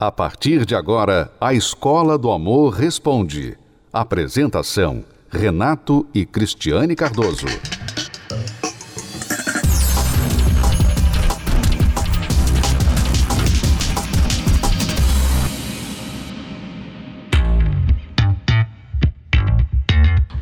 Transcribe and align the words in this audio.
A 0.00 0.12
partir 0.12 0.64
de 0.64 0.76
agora, 0.76 1.28
a 1.40 1.52
Escola 1.52 2.16
do 2.16 2.30
Amor 2.30 2.72
Responde. 2.72 3.58
Apresentação: 3.92 5.04
Renato 5.28 6.06
e 6.14 6.24
Cristiane 6.24 6.94
Cardoso. 6.94 7.46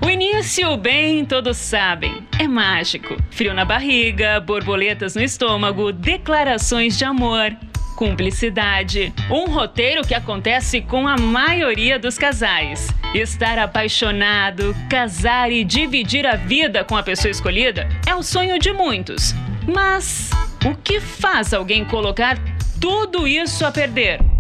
O 0.04 0.10
início, 0.10 0.76
bem, 0.76 1.24
todos 1.24 1.56
sabem, 1.56 2.28
é 2.38 2.46
mágico. 2.46 3.16
Frio 3.30 3.54
na 3.54 3.64
barriga, 3.64 4.38
borboletas 4.38 5.14
no 5.14 5.22
estômago, 5.22 5.92
declarações 5.92 6.98
de 6.98 7.06
amor 7.06 7.56
cumplicidade. 7.96 9.12
Um 9.30 9.46
roteiro 9.46 10.06
que 10.06 10.14
acontece 10.14 10.82
com 10.82 11.08
a 11.08 11.16
maioria 11.16 11.98
dos 11.98 12.16
casais. 12.16 12.88
Estar 13.14 13.58
apaixonado, 13.58 14.76
casar 14.88 15.50
e 15.50 15.64
dividir 15.64 16.26
a 16.26 16.36
vida 16.36 16.84
com 16.84 16.96
a 16.96 17.02
pessoa 17.02 17.30
escolhida 17.30 17.88
é 18.06 18.14
o 18.14 18.22
sonho 18.22 18.58
de 18.58 18.72
muitos. 18.72 19.34
Mas 19.66 20.30
o 20.64 20.74
que 20.76 21.00
faz 21.00 21.52
alguém 21.52 21.84
colocar 21.84 22.38
tudo 22.80 23.26
isso 23.26 23.64
a 23.64 23.72
perder? 23.72 24.35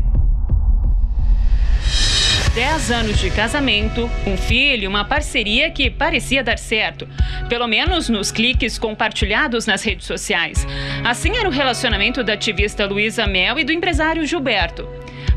10 2.56 2.90
anos 2.90 3.18
de 3.18 3.30
casamento, 3.30 4.10
um 4.26 4.34
filho, 4.34 4.88
uma 4.88 5.04
parceria 5.04 5.70
que 5.70 5.90
parecia 5.90 6.42
dar 6.42 6.56
certo, 6.56 7.06
pelo 7.50 7.66
menos 7.66 8.08
nos 8.08 8.32
cliques 8.32 8.78
compartilhados 8.78 9.66
nas 9.66 9.82
redes 9.82 10.06
sociais. 10.06 10.66
Assim 11.04 11.36
era 11.36 11.46
o 11.46 11.52
relacionamento 11.52 12.24
da 12.24 12.32
ativista 12.32 12.86
Luísa 12.86 13.26
Mel 13.26 13.58
e 13.58 13.64
do 13.64 13.72
empresário 13.72 14.24
Gilberto. 14.24 14.88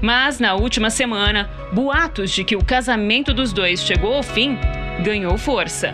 Mas 0.02 0.40
na 0.40 0.56
última 0.56 0.90
semana, 0.90 1.50
boatos 1.74 2.32
de 2.32 2.46
que 2.46 2.56
o 2.56 2.64
casamento 2.64 3.34
dos 3.34 3.52
dois 3.52 3.84
chegou 3.84 4.14
ao 4.14 4.24
fim 4.24 4.58
ganhou 5.04 5.38
força. 5.38 5.94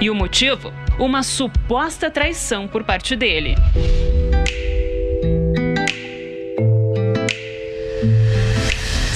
E 0.00 0.10
o 0.10 0.14
motivo? 0.14 0.72
Uma 0.98 1.22
suposta 1.22 2.10
traição 2.10 2.66
por 2.66 2.82
parte 2.82 3.14
dele. 3.14 3.54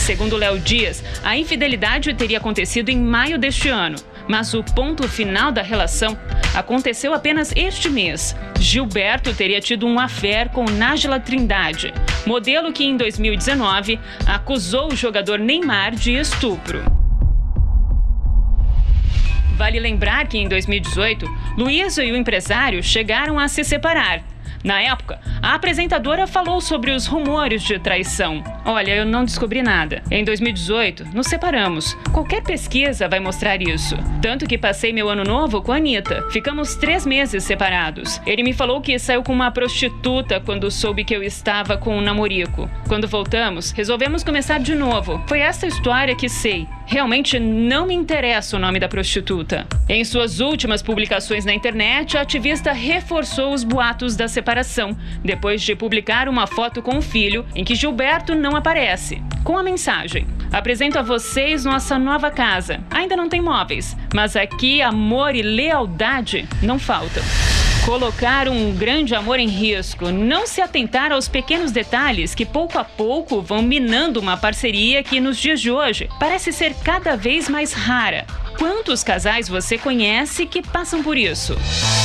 Segundo 0.08 0.38
Léo 0.38 0.58
Dias, 0.58 1.04
a 1.22 1.36
infidelidade 1.36 2.14
teria 2.14 2.38
acontecido 2.38 2.88
em 2.88 2.98
maio 2.98 3.36
deste 3.38 3.68
ano, 3.68 3.98
mas 4.26 4.54
o 4.54 4.64
ponto 4.64 5.06
final 5.06 5.52
da 5.52 5.60
relação 5.60 6.18
aconteceu 6.54 7.12
apenas 7.12 7.52
este 7.54 7.90
mês. 7.90 8.34
Gilberto 8.58 9.34
teria 9.34 9.60
tido 9.60 9.86
um 9.86 10.00
affair 10.00 10.48
com 10.48 10.64
Nájila 10.64 11.20
Trindade, 11.20 11.92
modelo 12.26 12.72
que 12.72 12.84
em 12.84 12.96
2019 12.96 14.00
acusou 14.26 14.90
o 14.90 14.96
jogador 14.96 15.38
Neymar 15.38 15.94
de 15.94 16.14
estupro. 16.14 16.82
Vale 19.58 19.78
lembrar 19.78 20.26
que 20.26 20.38
em 20.38 20.48
2018, 20.48 21.26
Luísa 21.58 22.02
e 22.02 22.10
o 22.12 22.16
empresário 22.16 22.82
chegaram 22.82 23.38
a 23.38 23.46
se 23.46 23.62
separar 23.62 24.24
na 24.64 24.80
época, 24.82 25.20
a 25.40 25.54
apresentadora 25.54 26.26
falou 26.26 26.60
sobre 26.60 26.90
os 26.90 27.06
rumores 27.06 27.62
de 27.62 27.78
traição. 27.78 28.42
Olha, 28.64 28.92
eu 28.92 29.06
não 29.06 29.24
descobri 29.24 29.62
nada. 29.62 30.02
Em 30.10 30.24
2018, 30.24 31.06
nos 31.14 31.26
separamos. 31.26 31.94
Qualquer 32.12 32.42
pesquisa 32.42 33.08
vai 33.08 33.20
mostrar 33.20 33.62
isso. 33.62 33.96
Tanto 34.20 34.46
que 34.46 34.58
passei 34.58 34.92
meu 34.92 35.08
ano 35.08 35.24
novo 35.24 35.62
com 35.62 35.72
a 35.72 35.76
Anitta. 35.76 36.28
Ficamos 36.30 36.74
três 36.74 37.06
meses 37.06 37.44
separados. 37.44 38.20
Ele 38.26 38.42
me 38.42 38.52
falou 38.52 38.80
que 38.80 38.98
saiu 38.98 39.22
com 39.22 39.32
uma 39.32 39.50
prostituta 39.50 40.40
quando 40.40 40.70
soube 40.70 41.04
que 41.04 41.14
eu 41.14 41.22
estava 41.22 41.76
com 41.76 41.96
um 41.96 42.00
namorico. 42.00 42.68
Quando 42.88 43.06
voltamos, 43.06 43.70
resolvemos 43.70 44.24
começar 44.24 44.58
de 44.58 44.74
novo. 44.74 45.22
Foi 45.26 45.38
essa 45.38 45.66
história 45.66 46.16
que 46.16 46.28
sei. 46.28 46.66
Realmente 46.88 47.38
não 47.38 47.86
me 47.86 47.94
interessa 47.94 48.56
o 48.56 48.58
nome 48.58 48.80
da 48.80 48.88
prostituta. 48.88 49.66
Em 49.86 50.02
suas 50.04 50.40
últimas 50.40 50.80
publicações 50.80 51.44
na 51.44 51.52
internet, 51.52 52.16
a 52.16 52.22
ativista 52.22 52.72
reforçou 52.72 53.52
os 53.52 53.62
boatos 53.62 54.16
da 54.16 54.26
separação, 54.26 54.96
depois 55.22 55.60
de 55.60 55.76
publicar 55.76 56.30
uma 56.30 56.46
foto 56.46 56.80
com 56.80 56.96
o 56.96 57.02
filho 57.02 57.44
em 57.54 57.62
que 57.62 57.74
Gilberto 57.74 58.34
não 58.34 58.56
aparece, 58.56 59.22
com 59.44 59.58
a 59.58 59.62
mensagem: 59.62 60.26
Apresento 60.50 60.98
a 60.98 61.02
vocês 61.02 61.62
nossa 61.62 61.98
nova 61.98 62.30
casa. 62.30 62.82
Ainda 62.90 63.14
não 63.14 63.28
tem 63.28 63.42
móveis, 63.42 63.94
mas 64.14 64.34
aqui 64.34 64.80
amor 64.80 65.34
e 65.34 65.42
lealdade 65.42 66.48
não 66.62 66.78
faltam 66.78 67.22
colocar 67.88 68.50
um 68.50 68.70
grande 68.74 69.14
amor 69.14 69.40
em 69.40 69.48
risco, 69.48 70.10
não 70.10 70.46
se 70.46 70.60
atentar 70.60 71.10
aos 71.10 71.26
pequenos 71.26 71.72
detalhes 71.72 72.34
que 72.34 72.44
pouco 72.44 72.78
a 72.78 72.84
pouco 72.84 73.40
vão 73.40 73.62
minando 73.62 74.20
uma 74.20 74.36
parceria 74.36 75.02
que 75.02 75.18
nos 75.18 75.38
dias 75.38 75.58
de 75.58 75.70
hoje 75.70 76.06
parece 76.20 76.52
ser 76.52 76.74
cada 76.84 77.16
vez 77.16 77.48
mais 77.48 77.72
rara. 77.72 78.26
Quantos 78.58 79.04
casais 79.04 79.48
você 79.48 79.78
conhece 79.78 80.44
que 80.44 80.60
passam 80.60 81.00
por 81.00 81.16
isso? 81.16 81.56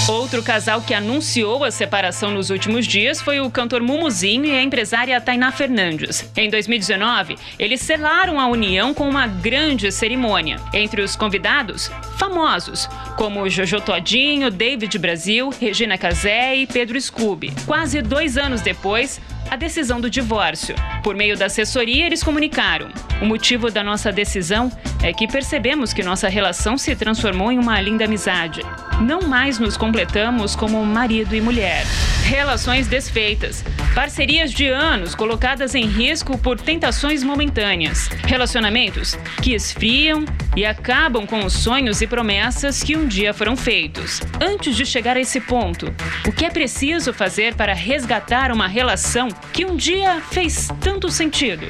Outro 0.08 0.44
casal 0.44 0.82
que 0.82 0.94
anunciou 0.94 1.64
a 1.64 1.72
separação 1.72 2.30
nos 2.30 2.52
últimos 2.52 2.86
dias 2.86 3.20
foi 3.20 3.40
o 3.40 3.50
cantor 3.50 3.82
Mumuzinho 3.82 4.46
e 4.46 4.52
a 4.52 4.62
empresária 4.62 5.20
Tainá 5.20 5.52
Fernandes. 5.52 6.30
Em 6.38 6.52
2019, 6.52 7.38
eles 7.58 7.82
selaram 7.82 8.40
a 8.40 8.46
união 8.46 8.94
com 8.94 9.10
uma 9.10 9.26
grande 9.26 9.92
cerimônia. 9.92 10.60
Entre 10.72 11.02
os 11.02 11.16
convidados, 11.16 11.90
famosos, 12.20 12.88
como 13.18 13.50
Jojo 13.50 13.82
Todinho, 13.82 14.52
David 14.52 15.00
Brasil, 15.00 15.50
Regina 15.60 15.98
Casé 15.98 16.56
e 16.56 16.68
Pedro 16.68 17.02
Scooby. 17.02 17.52
Quase 17.66 18.00
dois 18.04 18.38
anos 18.38 18.62
depois, 18.62 19.20
a 19.50 19.56
decisão 19.56 20.00
do 20.00 20.10
divórcio. 20.10 20.76
Por 21.04 21.16
meio 21.16 21.38
da 21.38 21.46
assessoria, 21.46 22.06
eles 22.06 22.24
comunicaram: 22.24 22.90
o 23.22 23.26
motivo 23.26 23.70
da 23.70 23.84
nossa 23.84 24.12
decisão 24.12 24.72
é 25.04 25.12
que 25.12 25.28
percebemos 25.28 25.94
que 25.94 26.02
nossa 26.02 26.30
relação 26.30 26.78
se 26.78 26.96
transformou 26.96 27.52
em 27.52 27.60
uma 27.60 27.80
linda 27.82 28.06
amizade. 28.06 28.62
Não 29.02 29.22
mais 29.22 29.60
nos 29.60 29.76
completamos 29.76 30.56
como 30.56 30.84
marido 30.86 31.36
e 31.36 31.42
mulher. 31.42 31.86
Relações 32.24 32.88
desfeitas, 32.88 33.66
parcerias 33.94 34.52
de 34.52 34.68
anos 34.68 35.14
colocadas 35.14 35.76
em 35.76 35.86
risco 35.86 36.38
por 36.38 36.60
tentações 36.60 37.22
momentâneas, 37.22 38.08
relacionamentos 38.26 39.18
que 39.42 39.54
esfriam 39.54 40.24
e 40.56 40.66
acabam 40.66 41.28
com 41.28 41.44
os 41.44 41.52
sonhos 41.52 42.02
e 42.02 42.08
promessas 42.08 42.82
que 42.82 42.96
um 42.96 43.08
dia 43.08 43.34
foram 43.34 43.58
feitos. 43.58 44.22
Antes 44.40 44.76
de 44.76 44.86
chegar 44.86 45.18
a 45.18 45.20
esse 45.20 45.42
ponto, 45.42 45.94
o 46.26 46.32
que 46.32 46.46
é 46.46 46.50
preciso 46.50 47.12
fazer 47.12 47.56
para 47.56 47.74
resgatar 47.74 48.52
uma 48.52 48.68
relação 48.68 49.28
que 49.52 49.66
um 49.66 49.76
dia 49.76 50.22
fez 50.22 50.68
tanto 50.82 51.10
sentido? 51.10 51.68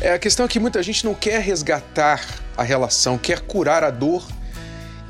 É, 0.00 0.12
a 0.14 0.18
questão 0.18 0.46
é 0.46 0.48
que 0.48 0.58
muita 0.58 0.82
gente 0.82 1.04
não 1.04 1.14
quer 1.14 1.40
resgatar 1.40 2.24
a 2.56 2.62
relação, 2.62 3.16
quer 3.16 3.40
curar 3.40 3.84
a 3.84 3.90
dor 3.90 4.26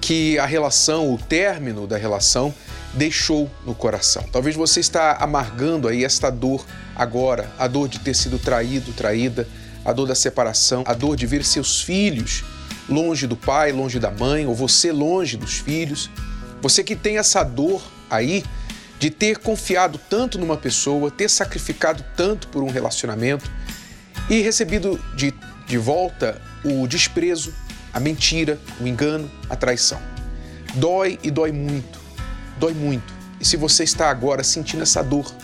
que 0.00 0.38
a 0.38 0.46
relação, 0.46 1.14
o 1.14 1.18
término 1.18 1.86
da 1.86 1.96
relação, 1.96 2.52
deixou 2.92 3.50
no 3.64 3.74
coração. 3.74 4.24
Talvez 4.30 4.54
você 4.54 4.80
está 4.80 5.16
amargando 5.18 5.88
aí 5.88 6.04
esta 6.04 6.28
dor 6.28 6.66
agora, 6.94 7.50
a 7.58 7.66
dor 7.66 7.88
de 7.88 8.00
ter 8.00 8.14
sido 8.14 8.38
traído, 8.38 8.92
traída, 8.92 9.48
a 9.84 9.92
dor 9.92 10.06
da 10.06 10.14
separação, 10.14 10.84
a 10.86 10.92
dor 10.92 11.16
de 11.16 11.26
ver 11.26 11.44
seus 11.44 11.80
filhos 11.80 12.44
longe 12.88 13.26
do 13.26 13.36
pai, 13.36 13.72
longe 13.72 13.98
da 13.98 14.10
mãe, 14.10 14.46
ou 14.46 14.54
você 14.54 14.92
longe 14.92 15.36
dos 15.36 15.58
filhos. 15.58 16.10
Você 16.60 16.84
que 16.84 16.94
tem 16.94 17.18
essa 17.18 17.42
dor 17.42 17.82
aí 18.10 18.44
de 19.02 19.10
ter 19.10 19.38
confiado 19.38 19.98
tanto 20.08 20.38
numa 20.38 20.56
pessoa, 20.56 21.10
ter 21.10 21.28
sacrificado 21.28 22.04
tanto 22.16 22.46
por 22.46 22.62
um 22.62 22.70
relacionamento 22.70 23.50
e 24.30 24.40
recebido 24.42 24.96
de, 25.16 25.34
de 25.66 25.76
volta 25.76 26.40
o 26.64 26.86
desprezo, 26.86 27.52
a 27.92 27.98
mentira, 27.98 28.60
o 28.80 28.86
engano, 28.86 29.28
a 29.50 29.56
traição. 29.56 30.00
Dói 30.74 31.18
e 31.20 31.32
dói 31.32 31.50
muito, 31.50 31.98
dói 32.60 32.74
muito. 32.74 33.12
E 33.40 33.44
se 33.44 33.56
você 33.56 33.82
está 33.82 34.08
agora 34.08 34.44
sentindo 34.44 34.84
essa 34.84 35.02
dor 35.02 35.34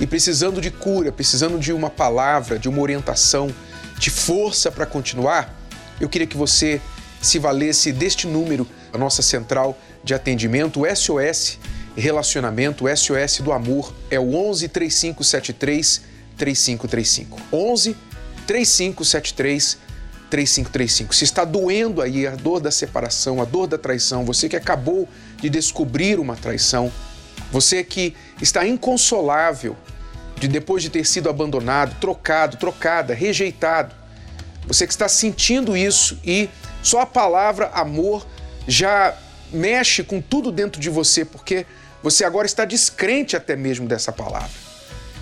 e 0.00 0.04
precisando 0.04 0.60
de 0.60 0.72
cura, 0.72 1.12
precisando 1.12 1.60
de 1.60 1.72
uma 1.72 1.88
palavra, 1.88 2.58
de 2.58 2.68
uma 2.68 2.82
orientação, 2.82 3.54
de 3.96 4.10
força 4.10 4.72
para 4.72 4.86
continuar, 4.86 5.54
eu 6.00 6.08
queria 6.08 6.26
que 6.26 6.36
você 6.36 6.80
se 7.20 7.38
valesse 7.38 7.92
deste 7.92 8.26
número, 8.26 8.66
a 8.92 8.98
nossa 8.98 9.22
central 9.22 9.78
de 10.02 10.14
atendimento, 10.14 10.80
o 10.80 10.96
SOS 10.96 11.60
Relacionamento, 11.96 12.84
SOS 12.88 13.40
do 13.40 13.52
Amor, 13.52 13.92
é 14.10 14.18
o 14.18 14.34
11 14.34 14.68
3573 14.68 16.02
3535. 16.36 17.40
11 17.52 17.96
3573 18.46 19.78
3535. 20.30 21.14
Se 21.14 21.24
está 21.24 21.44
doendo 21.44 22.00
aí 22.00 22.26
a 22.26 22.34
dor 22.34 22.60
da 22.60 22.70
separação, 22.70 23.42
a 23.42 23.44
dor 23.44 23.66
da 23.66 23.76
traição, 23.76 24.24
você 24.24 24.48
que 24.48 24.56
acabou 24.56 25.06
de 25.36 25.50
descobrir 25.50 26.18
uma 26.18 26.34
traição, 26.34 26.90
você 27.50 27.84
que 27.84 28.16
está 28.40 28.66
inconsolável 28.66 29.76
de 30.38 30.48
depois 30.48 30.82
de 30.82 30.88
ter 30.88 31.04
sido 31.04 31.28
abandonado, 31.28 31.94
trocado, 32.00 32.56
trocada, 32.56 33.12
rejeitado, 33.12 33.94
você 34.66 34.86
que 34.86 34.92
está 34.92 35.08
sentindo 35.08 35.76
isso 35.76 36.18
e 36.24 36.48
só 36.82 37.02
a 37.02 37.06
palavra 37.06 37.66
amor 37.74 38.26
já 38.66 39.14
mexe 39.52 40.02
com 40.02 40.20
tudo 40.20 40.50
dentro 40.50 40.80
de 40.80 40.88
você, 40.88 41.24
porque 41.26 41.66
você 42.02 42.24
agora 42.24 42.46
está 42.46 42.64
descrente 42.64 43.36
até 43.36 43.54
mesmo 43.54 43.86
dessa 43.86 44.12
palavra. 44.12 44.50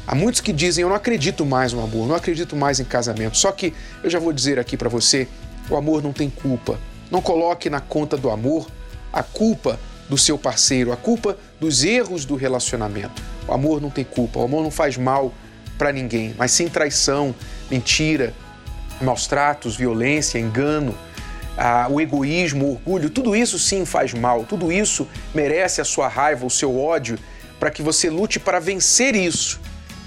Há 0.06 0.14
muitos 0.14 0.40
que 0.40 0.52
dizem: 0.52 0.82
Eu 0.82 0.88
não 0.88 0.96
acredito 0.96 1.44
mais 1.44 1.72
no 1.72 1.82
amor, 1.82 2.08
não 2.08 2.14
acredito 2.14 2.56
mais 2.56 2.80
em 2.80 2.84
casamento. 2.84 3.36
Só 3.36 3.52
que 3.52 3.74
eu 4.02 4.10
já 4.10 4.18
vou 4.18 4.32
dizer 4.32 4.58
aqui 4.58 4.76
para 4.76 4.88
você: 4.88 5.28
o 5.68 5.76
amor 5.76 6.02
não 6.02 6.12
tem 6.12 6.28
culpa. 6.28 6.78
Não 7.10 7.20
coloque 7.20 7.68
na 7.68 7.80
conta 7.80 8.16
do 8.16 8.30
amor 8.30 8.68
a 9.12 9.22
culpa 9.22 9.78
do 10.08 10.16
seu 10.18 10.36
parceiro, 10.36 10.92
a 10.92 10.96
culpa 10.96 11.36
dos 11.60 11.84
erros 11.84 12.24
do 12.24 12.34
relacionamento. 12.34 13.22
O 13.46 13.52
amor 13.52 13.80
não 13.80 13.90
tem 13.90 14.04
culpa, 14.04 14.40
o 14.40 14.44
amor 14.44 14.62
não 14.62 14.70
faz 14.70 14.96
mal 14.96 15.32
para 15.78 15.92
ninguém, 15.92 16.34
mas 16.36 16.50
sim 16.50 16.68
traição, 16.68 17.34
mentira, 17.70 18.34
maus 19.00 19.26
tratos, 19.26 19.76
violência, 19.76 20.38
engano, 20.38 20.94
ah, 21.56 21.86
o 21.90 22.00
egoísmo, 22.00 22.66
o 22.66 22.72
orgulho, 22.72 23.10
tudo 23.10 23.34
isso 23.36 23.58
sim 23.58 23.84
faz 23.84 24.14
mal, 24.14 24.44
tudo 24.44 24.72
isso 24.72 25.06
merece 25.34 25.80
a 25.80 25.84
sua 25.84 26.08
raiva, 26.08 26.46
o 26.46 26.50
seu 26.50 26.78
ódio, 26.78 27.18
para 27.58 27.70
que 27.70 27.82
você 27.82 28.08
lute 28.08 28.40
para 28.40 28.58
vencer 28.58 29.14
isso. 29.14 29.60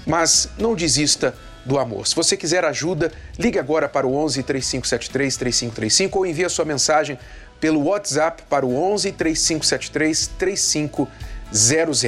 Mas 0.06 0.48
não 0.58 0.74
desista 0.74 1.34
do 1.64 1.78
amor. 1.78 2.06
Se 2.06 2.14
você 2.14 2.36
quiser 2.36 2.64
ajuda, 2.64 3.10
ligue 3.38 3.58
agora 3.58 3.88
para 3.88 4.06
o 4.06 4.14
11 4.14 4.42
3573 4.42 5.36
3535 5.36 6.18
ou 6.18 6.26
envie 6.26 6.44
a 6.44 6.48
sua 6.48 6.64
mensagem 6.64 7.18
pelo 7.60 7.84
WhatsApp 7.84 8.42
para 8.48 8.66
o 8.66 8.76
11 8.76 9.12
3573 9.12 10.26
3500. 10.38 12.04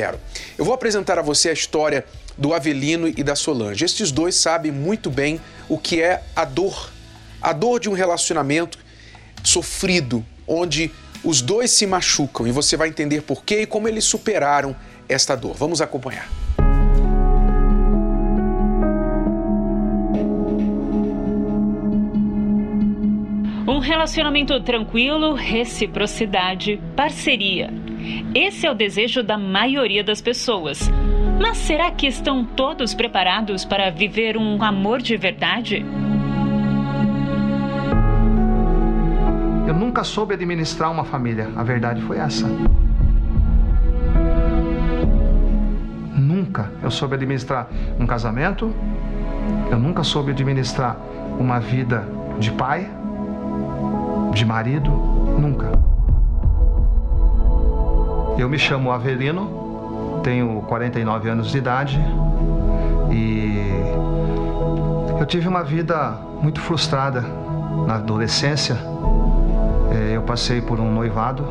Eu 0.58 0.64
vou 0.64 0.74
apresentar 0.74 1.18
a 1.18 1.22
você 1.22 1.48
a 1.48 1.52
história 1.52 2.04
do 2.36 2.52
Avelino 2.52 3.08
e 3.08 3.22
da 3.22 3.34
Solange. 3.34 3.84
Estes 3.84 4.10
dois 4.10 4.34
sabem 4.34 4.70
muito 4.70 5.10
bem 5.10 5.40
o 5.68 5.78
que 5.78 6.02
é 6.02 6.22
a 6.34 6.44
dor. 6.44 6.90
A 7.40 7.52
dor 7.52 7.80
de 7.80 7.88
um 7.88 7.92
relacionamento 7.92 8.78
sofrido, 9.46 10.24
onde 10.46 10.90
os 11.24 11.40
dois 11.40 11.70
se 11.70 11.86
machucam 11.86 12.46
e 12.46 12.52
você 12.52 12.76
vai 12.76 12.88
entender 12.88 13.22
por 13.22 13.44
quê 13.44 13.62
e 13.62 13.66
como 13.66 13.88
eles 13.88 14.04
superaram 14.04 14.76
esta 15.08 15.34
dor. 15.34 15.54
Vamos 15.54 15.80
acompanhar. 15.80 16.28
Um 23.68 23.78
relacionamento 23.78 24.60
tranquilo, 24.60 25.34
reciprocidade, 25.34 26.80
parceria. 26.94 27.72
Esse 28.34 28.66
é 28.66 28.70
o 28.70 28.74
desejo 28.74 29.22
da 29.22 29.36
maioria 29.36 30.04
das 30.04 30.20
pessoas. 30.20 30.88
Mas 31.40 31.58
será 31.58 31.90
que 31.90 32.06
estão 32.06 32.44
todos 32.44 32.94
preparados 32.94 33.64
para 33.64 33.90
viver 33.90 34.36
um 34.36 34.62
amor 34.62 35.02
de 35.02 35.16
verdade? 35.16 35.84
Eu 39.66 39.74
nunca 39.74 40.04
soube 40.04 40.34
administrar 40.34 40.92
uma 40.92 41.04
família, 41.04 41.50
a 41.56 41.62
verdade 41.64 42.00
foi 42.02 42.18
essa. 42.18 42.46
Nunca 46.14 46.70
eu 46.82 46.90
soube 46.90 47.16
administrar 47.16 47.68
um 47.98 48.06
casamento, 48.06 48.72
eu 49.70 49.78
nunca 49.78 50.04
soube 50.04 50.30
administrar 50.30 50.96
uma 51.38 51.58
vida 51.58 52.04
de 52.38 52.52
pai, 52.52 52.88
de 54.32 54.44
marido, 54.44 54.90
nunca. 54.90 55.72
Eu 58.38 58.48
me 58.48 58.58
chamo 58.58 58.92
Avelino, 58.92 60.20
tenho 60.22 60.62
49 60.62 61.28
anos 61.28 61.50
de 61.50 61.58
idade 61.58 61.98
e 63.10 63.60
eu 65.18 65.26
tive 65.26 65.48
uma 65.48 65.64
vida 65.64 66.18
muito 66.40 66.60
frustrada 66.60 67.22
na 67.86 67.96
adolescência. 67.96 68.76
Passei 70.26 70.60
por 70.60 70.80
um 70.80 70.92
noivado 70.92 71.46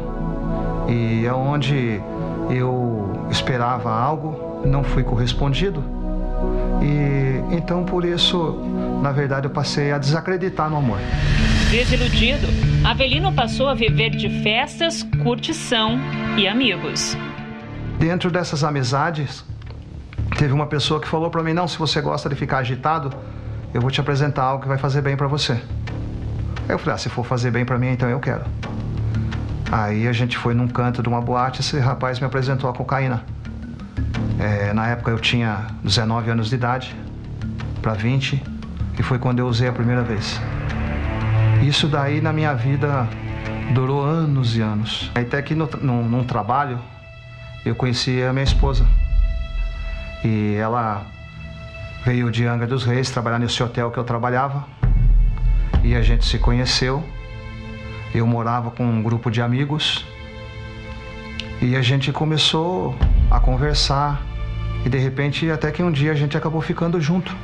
e 0.88 1.26
é 1.26 1.34
onde 1.34 2.02
eu 2.50 3.28
esperava 3.32 3.90
algo, 3.90 4.62
não 4.66 4.84
fui 4.84 5.04
correspondido. 5.04 5.84
E 6.82 7.56
então 7.56 7.84
por 7.86 8.04
isso, 8.04 8.60
na 9.02 9.12
verdade, 9.12 9.48
eu 9.48 9.52
passei 9.52 9.92
a 9.92 9.98
desacreditar 9.98 10.70
no 10.70 10.78
amor. 10.78 11.00
Desiludido, 11.72 12.48
Avelino 12.86 13.32
passou 13.34 13.68
a 13.68 13.74
viver 13.74 14.12
de 14.12 14.30
festas, 14.44 15.04
curtição 15.24 15.98
e 16.38 16.48
amigos. 16.48 17.18
Dentro 17.98 18.30
dessas 18.30 18.64
amizades, 18.64 19.44
teve 20.38 20.54
uma 20.54 20.68
pessoa 20.68 21.00
que 21.00 21.08
falou 21.08 21.30
para 21.30 21.42
mim: 21.42 21.54
"Não, 21.54 21.68
se 21.68 21.78
você 21.78 22.02
gosta 22.02 22.30
de 22.30 22.36
ficar 22.36 22.58
agitado, 22.58 23.10
eu 23.74 23.82
vou 23.82 23.90
te 23.90 24.00
apresentar 24.00 24.44
algo 24.44 24.62
que 24.62 24.68
vai 24.68 24.78
fazer 24.78 25.02
bem 25.02 25.16
para 25.16 25.28
você". 25.28 25.60
Aí 26.68 26.74
eu 26.74 26.80
falei: 26.80 26.96
ah, 26.96 26.98
"Se 26.98 27.10
for 27.10 27.26
fazer 27.26 27.52
bem 27.52 27.66
para 27.66 27.78
mim, 27.78 27.90
então 27.90 28.10
eu 28.10 28.20
quero". 28.20 28.44
Aí 29.72 30.08
a 30.08 30.14
gente 30.14 30.38
foi 30.38 30.54
num 30.54 30.68
canto 30.68 31.02
de 31.02 31.10
uma 31.10 31.22
boate, 31.22 31.62
esse 31.62 31.80
rapaz 31.80 32.20
me 32.20 32.26
apresentou 32.26 32.70
a 32.70 32.74
cocaína. 32.74 33.24
É, 34.40 34.74
na 34.74 34.88
época 34.88 35.12
eu 35.12 35.20
tinha 35.20 35.68
19 35.84 36.30
anos 36.30 36.50
de 36.50 36.56
idade 36.56 36.96
para 37.82 37.94
20 37.94 38.42
e 38.98 39.04
foi 39.04 39.18
quando 39.18 39.40
eu 39.40 39.48
usei 39.48 39.68
a 39.68 39.74
primeira 39.74 40.04
vez. 40.04 40.40
Isso 41.62 41.88
daí 41.88 42.22
na 42.22 42.32
minha 42.32 42.54
vida 42.54 43.08
durou 43.74 44.04
anos 44.04 44.56
e 44.56 44.62
anos. 44.62 45.12
Até 45.16 45.42
que 45.42 45.56
no, 45.56 45.68
no, 45.82 46.04
num 46.04 46.24
trabalho 46.24 46.80
eu 47.66 47.74
conheci 47.76 48.22
a 48.22 48.32
minha 48.32 48.44
esposa. 48.44 48.86
E 50.24 50.56
ela 50.56 51.06
veio 52.04 52.30
de 52.30 52.46
Angra 52.46 52.68
dos 52.68 52.86
Reis 52.86 53.10
trabalhar 53.10 53.40
nesse 53.40 53.62
hotel 53.64 53.90
que 53.90 53.98
eu 53.98 54.04
trabalhava. 54.04 54.66
E 55.86 55.94
a 55.94 56.02
gente 56.02 56.26
se 56.26 56.40
conheceu. 56.40 57.04
Eu 58.12 58.26
morava 58.26 58.72
com 58.72 58.84
um 58.84 59.04
grupo 59.04 59.30
de 59.30 59.40
amigos. 59.40 60.04
E 61.62 61.76
a 61.76 61.82
gente 61.84 62.12
começou 62.12 62.96
a 63.30 63.40
conversar. 63.40 64.20
E 64.84 64.90
de 64.90 64.98
repente, 64.98 65.52
até 65.52 65.72
que 65.72 65.84
um 65.84 65.92
dia 65.92 66.12
a 66.12 66.16
gente 66.16 66.36
acabou 66.36 66.60
ficando 66.60 67.00
junto. 67.00 67.38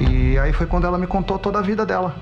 E 0.00 0.36
aí 0.36 0.52
foi 0.52 0.66
quando 0.66 0.84
ela 0.84 0.98
me 0.98 1.06
contou 1.06 1.38
toda 1.38 1.60
a 1.60 1.62
vida 1.62 1.86
dela. 1.86 2.16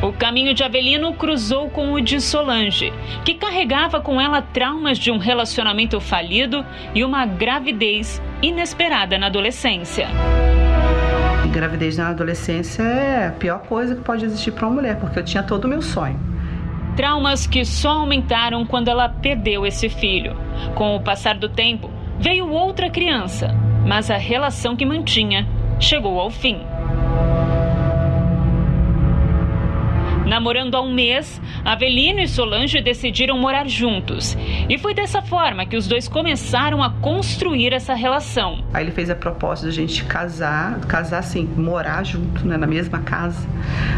O 0.00 0.12
caminho 0.12 0.54
de 0.54 0.62
Avelino 0.62 1.12
cruzou 1.14 1.68
com 1.70 1.92
o 1.92 2.00
de 2.00 2.20
Solange, 2.20 2.92
que 3.24 3.34
carregava 3.34 4.00
com 4.00 4.20
ela 4.20 4.40
traumas 4.40 4.96
de 4.96 5.10
um 5.10 5.18
relacionamento 5.18 6.00
falido 6.00 6.64
e 6.94 7.02
uma 7.02 7.26
gravidez 7.26 8.22
inesperada 8.40 9.18
na 9.18 9.26
adolescência. 9.26 10.06
Gravidez 11.56 11.96
na 11.96 12.10
adolescência 12.10 12.82
é 12.82 13.28
a 13.28 13.30
pior 13.30 13.60
coisa 13.60 13.94
que 13.94 14.02
pode 14.02 14.26
existir 14.26 14.50
para 14.50 14.66
uma 14.66 14.74
mulher, 14.74 15.00
porque 15.00 15.18
eu 15.18 15.24
tinha 15.24 15.42
todo 15.42 15.64
o 15.64 15.68
meu 15.68 15.80
sonho. 15.80 16.20
Traumas 16.94 17.46
que 17.46 17.64
só 17.64 17.92
aumentaram 17.92 18.66
quando 18.66 18.88
ela 18.88 19.08
perdeu 19.08 19.64
esse 19.64 19.88
filho. 19.88 20.36
Com 20.74 20.94
o 20.94 21.00
passar 21.00 21.38
do 21.38 21.48
tempo, 21.48 21.90
veio 22.20 22.50
outra 22.50 22.90
criança, 22.90 23.54
mas 23.86 24.10
a 24.10 24.18
relação 24.18 24.76
que 24.76 24.84
mantinha 24.84 25.48
chegou 25.80 26.20
ao 26.20 26.28
fim. 26.28 26.60
Namorando 30.26 30.74
há 30.74 30.82
um 30.82 30.92
mês, 30.92 31.40
Avelino 31.64 32.18
e 32.18 32.26
Solange 32.26 32.80
decidiram 32.82 33.38
morar 33.38 33.68
juntos. 33.68 34.36
E 34.68 34.76
foi 34.76 34.92
dessa 34.92 35.22
forma 35.22 35.64
que 35.64 35.76
os 35.76 35.86
dois 35.86 36.08
começaram 36.08 36.82
a 36.82 36.90
construir 36.90 37.72
essa 37.72 37.94
relação. 37.94 38.64
Aí 38.74 38.84
ele 38.84 38.90
fez 38.90 39.08
a 39.08 39.14
proposta 39.14 39.66
de 39.66 39.70
a 39.70 39.74
gente 39.74 40.04
casar, 40.04 40.80
casar 40.80 41.20
assim, 41.20 41.48
morar 41.56 42.02
junto, 42.04 42.44
né, 42.44 42.56
na 42.56 42.66
mesma 42.66 42.98
casa. 42.98 43.48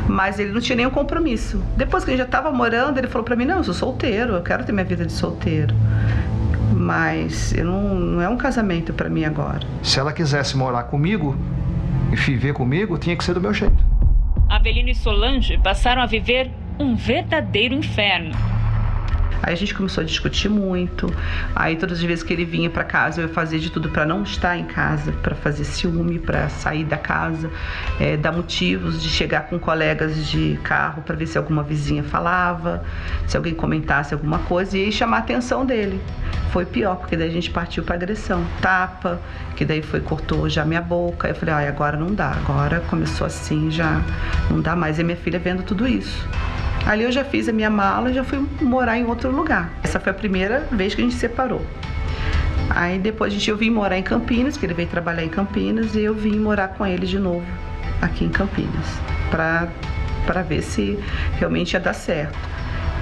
Mas 0.06 0.38
ele 0.38 0.52
não 0.52 0.60
tinha 0.60 0.76
nenhum 0.76 0.90
compromisso. 0.90 1.62
Depois 1.76 2.04
que 2.04 2.10
a 2.10 2.12
gente 2.12 2.18
já 2.18 2.26
estava 2.26 2.52
morando, 2.52 2.98
ele 2.98 3.08
falou 3.08 3.24
para 3.24 3.34
mim: 3.34 3.46
Não, 3.46 3.56
eu 3.56 3.64
sou 3.64 3.74
solteiro, 3.74 4.34
eu 4.34 4.42
quero 4.42 4.64
ter 4.64 4.72
minha 4.72 4.84
vida 4.84 5.06
de 5.06 5.12
solteiro 5.12 5.74
mas 6.70 7.52
não, 7.52 7.94
não 7.94 8.22
é 8.22 8.28
um 8.28 8.36
casamento 8.36 8.92
para 8.92 9.08
mim 9.08 9.24
agora. 9.24 9.60
Se 9.82 9.98
ela 9.98 10.12
quisesse 10.12 10.56
morar 10.56 10.84
comigo 10.84 11.36
e 12.12 12.16
viver 12.16 12.52
comigo, 12.54 12.96
tinha 12.98 13.16
que 13.16 13.24
ser 13.24 13.34
do 13.34 13.40
meu 13.40 13.52
jeito. 13.52 13.87
Avelino 14.58 14.88
e 14.88 14.94
Solange 14.94 15.56
passaram 15.56 16.02
a 16.02 16.06
viver 16.06 16.50
um 16.80 16.96
verdadeiro 16.96 17.74
inferno. 17.74 18.57
Aí 19.42 19.52
a 19.52 19.56
gente 19.56 19.74
começou 19.74 20.02
a 20.02 20.04
discutir 20.04 20.48
muito. 20.48 21.12
Aí 21.54 21.76
todas 21.76 21.98
as 21.98 22.04
vezes 22.04 22.24
que 22.24 22.32
ele 22.32 22.44
vinha 22.44 22.68
para 22.68 22.84
casa, 22.84 23.22
eu 23.22 23.28
fazia 23.28 23.58
de 23.58 23.70
tudo 23.70 23.88
para 23.88 24.04
não 24.04 24.22
estar 24.22 24.56
em 24.56 24.64
casa, 24.64 25.12
para 25.12 25.34
fazer 25.34 25.64
ciúme, 25.64 26.18
para 26.18 26.48
sair 26.48 26.84
da 26.84 26.96
casa, 26.96 27.50
é, 28.00 28.16
dar 28.16 28.32
motivos 28.32 29.02
de 29.02 29.08
chegar 29.08 29.42
com 29.42 29.58
colegas 29.58 30.26
de 30.26 30.58
carro 30.62 31.02
para 31.02 31.14
ver 31.14 31.26
se 31.26 31.38
alguma 31.38 31.62
vizinha 31.62 32.02
falava, 32.02 32.82
se 33.26 33.36
alguém 33.36 33.54
comentasse 33.54 34.14
alguma 34.14 34.38
coisa 34.40 34.76
e 34.76 34.90
chamar 34.90 35.18
a 35.18 35.20
atenção 35.20 35.64
dele. 35.64 36.00
Foi 36.50 36.64
pior, 36.64 36.96
porque 36.96 37.16
daí 37.16 37.28
a 37.28 37.32
gente 37.32 37.50
partiu 37.50 37.82
para 37.82 37.94
agressão, 37.94 38.44
tapa, 38.60 39.20
que 39.54 39.64
daí 39.64 39.82
foi 39.82 40.00
cortou 40.00 40.48
já 40.48 40.64
minha 40.64 40.80
boca. 40.80 41.28
Eu 41.28 41.34
falei, 41.34 41.54
ah, 41.54 41.68
agora 41.68 41.96
não 41.96 42.14
dá, 42.14 42.30
agora 42.30 42.80
começou 42.88 43.26
assim, 43.26 43.70
já 43.70 44.00
não 44.50 44.60
dá 44.60 44.74
mais. 44.74 44.98
E 44.98 45.04
minha 45.04 45.16
filha 45.16 45.38
vendo 45.38 45.62
tudo 45.62 45.86
isso. 45.86 46.26
Ali 46.86 47.04
eu 47.04 47.12
já 47.12 47.24
fiz 47.24 47.48
a 47.48 47.52
minha 47.52 47.68
mala 47.70 48.10
e 48.10 48.14
já 48.14 48.24
fui 48.24 48.46
morar 48.60 48.98
em 48.98 49.04
outro 49.04 49.30
lugar. 49.30 49.70
Essa 49.82 50.00
foi 50.00 50.10
a 50.10 50.14
primeira 50.14 50.66
vez 50.72 50.94
que 50.94 51.00
a 51.02 51.04
gente 51.04 51.14
se 51.14 51.20
separou. 51.20 51.64
Aí 52.70 52.98
depois 52.98 53.32
a 53.32 53.36
gente, 53.36 53.50
eu 53.50 53.56
vim 53.56 53.70
morar 53.70 53.98
em 53.98 54.02
Campinas, 54.02 54.56
que 54.56 54.64
ele 54.66 54.74
veio 54.74 54.88
trabalhar 54.88 55.24
em 55.24 55.28
Campinas, 55.28 55.94
e 55.94 56.00
eu 56.00 56.14
vim 56.14 56.38
morar 56.38 56.68
com 56.68 56.86
ele 56.86 57.06
de 57.06 57.18
novo 57.18 57.44
aqui 58.00 58.24
em 58.24 58.28
Campinas, 58.28 58.86
para 59.30 60.42
ver 60.42 60.62
se 60.62 60.98
realmente 61.38 61.72
ia 61.72 61.80
dar 61.80 61.94
certo. 61.94 62.38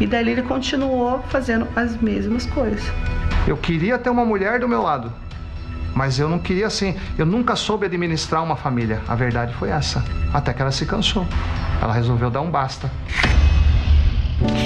E 0.01 0.07
daí 0.07 0.29
ele 0.29 0.43
continuou 0.43 1.23
fazendo 1.29 1.67
as 1.75 1.97
mesmas 1.97 2.47
coisas. 2.47 2.83
Eu 3.47 3.57
queria 3.57 3.99
ter 3.99 4.11
uma 4.11 4.25
mulher 4.25 4.61
do 4.61 4.69
meu 4.69 4.83
lado, 4.83 5.13
Mas 5.97 6.19
eu 6.19 6.29
não 6.29 6.39
queria 6.39 6.67
assim, 6.67 6.95
eu 7.17 7.25
nunca 7.25 7.57
soube 7.57 7.87
administrar 7.87 8.45
uma 8.45 8.55
família. 8.55 9.01
A 9.09 9.15
verdade 9.15 9.55
foi 9.55 9.71
essa. 9.71 10.05
Até 10.31 10.53
que 10.53 10.61
ela 10.61 10.71
se 10.71 10.85
cansou. 10.85 11.27
Ela 11.81 11.95
resolveu 11.95 12.29
dar 12.31 12.43
um 12.43 12.51
basta. 12.51 12.91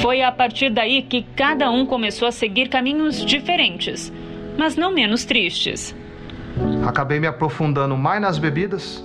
Foi 0.03 0.23
a 0.23 0.33
partir 0.33 0.71
daí 0.71 1.03
que 1.03 1.23
cada 1.37 1.71
um 1.71 1.87
começou 1.87 2.27
a 2.27 2.33
seguir 2.33 2.69
caminhos 2.69 3.25
diferentes, 3.25 4.13
mas 4.59 4.77
não 4.77 4.93
menos 4.93 5.25
tristes. 5.25 5.95
Acabei 6.87 7.21
me 7.21 7.27
aprofundando 7.27 7.97
mais 7.97 8.21
nas 8.21 8.39
bebidas, 8.39 9.05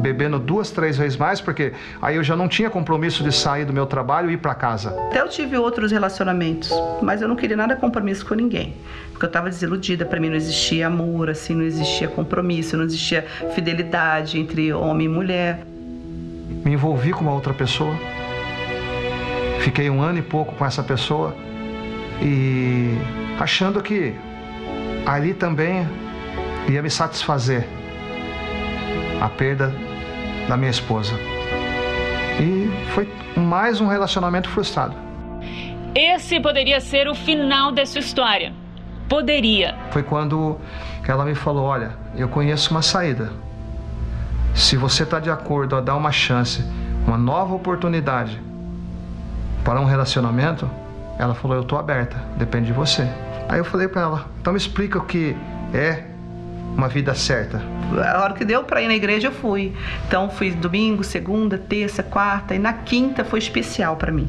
bebendo 0.00 0.38
duas, 0.38 0.70
três 0.70 0.96
vezes 0.96 1.16
mais, 1.18 1.40
porque 1.40 1.72
aí 2.00 2.16
eu 2.16 2.24
já 2.24 2.34
não 2.34 2.48
tinha 2.48 2.70
compromisso 2.70 3.22
de 3.22 3.32
sair 3.32 3.64
do 3.64 3.72
meu 3.72 3.86
trabalho 3.86 4.30
e 4.30 4.34
ir 4.34 4.38
para 4.38 4.54
casa. 4.54 4.90
Até 5.08 5.20
eu 5.20 5.28
tive 5.28 5.56
outros 5.58 5.92
relacionamentos, 5.92 6.70
mas 7.02 7.20
eu 7.20 7.28
não 7.28 7.36
queria 7.36 7.56
nada 7.56 7.76
compromisso 7.76 8.24
com 8.24 8.34
ninguém, 8.34 8.74
porque 9.10 9.26
eu 9.26 9.28
estava 9.28 9.50
desiludida. 9.50 10.04
Para 10.06 10.20
mim 10.20 10.28
não 10.28 10.36
existia 10.36 10.86
amor, 10.86 11.28
assim, 11.28 11.54
não 11.54 11.64
existia 11.64 12.08
compromisso, 12.08 12.76
não 12.76 12.84
existia 12.84 13.22
fidelidade 13.54 14.38
entre 14.38 14.72
homem 14.72 15.06
e 15.06 15.10
mulher. 15.10 15.66
Me 16.64 16.72
envolvi 16.72 17.12
com 17.12 17.22
uma 17.22 17.32
outra 17.32 17.52
pessoa, 17.52 17.94
fiquei 19.64 19.88
um 19.88 20.02
ano 20.02 20.18
e 20.18 20.22
pouco 20.22 20.54
com 20.54 20.64
essa 20.66 20.82
pessoa 20.82 21.34
e 22.20 22.98
achando 23.40 23.82
que 23.82 24.14
ali 25.06 25.32
também 25.32 25.88
ia 26.68 26.82
me 26.82 26.90
satisfazer 26.90 27.66
a 29.22 29.28
perda 29.28 29.74
da 30.46 30.56
minha 30.56 30.70
esposa. 30.70 31.14
E 32.38 32.70
foi 32.90 33.08
mais 33.34 33.80
um 33.80 33.86
relacionamento 33.86 34.50
frustrado. 34.50 34.94
Esse 35.94 36.38
poderia 36.40 36.78
ser 36.78 37.08
o 37.08 37.14
final 37.14 37.72
dessa 37.72 37.98
história. 37.98 38.52
Poderia. 39.08 39.74
Foi 39.92 40.02
quando 40.02 40.58
ela 41.08 41.24
me 41.24 41.34
falou: 41.34 41.64
Olha, 41.64 41.92
eu 42.14 42.28
conheço 42.28 42.70
uma 42.70 42.82
saída. 42.82 43.32
Se 44.54 44.76
você 44.76 45.04
está 45.04 45.18
de 45.18 45.30
acordo 45.30 45.74
a 45.74 45.80
dar 45.80 45.96
uma 45.96 46.12
chance, 46.12 46.62
uma 47.06 47.16
nova 47.16 47.54
oportunidade 47.54 48.40
para 49.64 49.80
um 49.80 49.84
relacionamento, 49.84 50.70
ela 51.18 51.34
falou: 51.34 51.56
Eu 51.56 51.62
estou 51.62 51.78
aberta, 51.78 52.16
depende 52.36 52.66
de 52.66 52.72
você. 52.72 53.08
Aí 53.48 53.58
eu 53.58 53.64
falei 53.64 53.88
para 53.88 54.02
ela: 54.02 54.26
Então 54.40 54.52
me 54.52 54.58
explica 54.58 54.98
o 54.98 55.04
que 55.04 55.36
é 55.72 56.04
uma 56.76 56.88
vida 56.88 57.14
certa? 57.14 57.62
A 58.14 58.22
hora 58.22 58.34
que 58.34 58.44
deu 58.44 58.64
para 58.64 58.82
ir 58.82 58.88
na 58.88 58.94
igreja 58.94 59.28
eu 59.28 59.32
fui. 59.32 59.74
Então 60.06 60.28
fui 60.28 60.50
domingo, 60.50 61.02
segunda, 61.02 61.56
terça, 61.56 62.02
quarta 62.02 62.54
e 62.54 62.58
na 62.58 62.72
quinta 62.72 63.24
foi 63.24 63.38
especial 63.38 63.96
para 63.96 64.12
mim. 64.12 64.28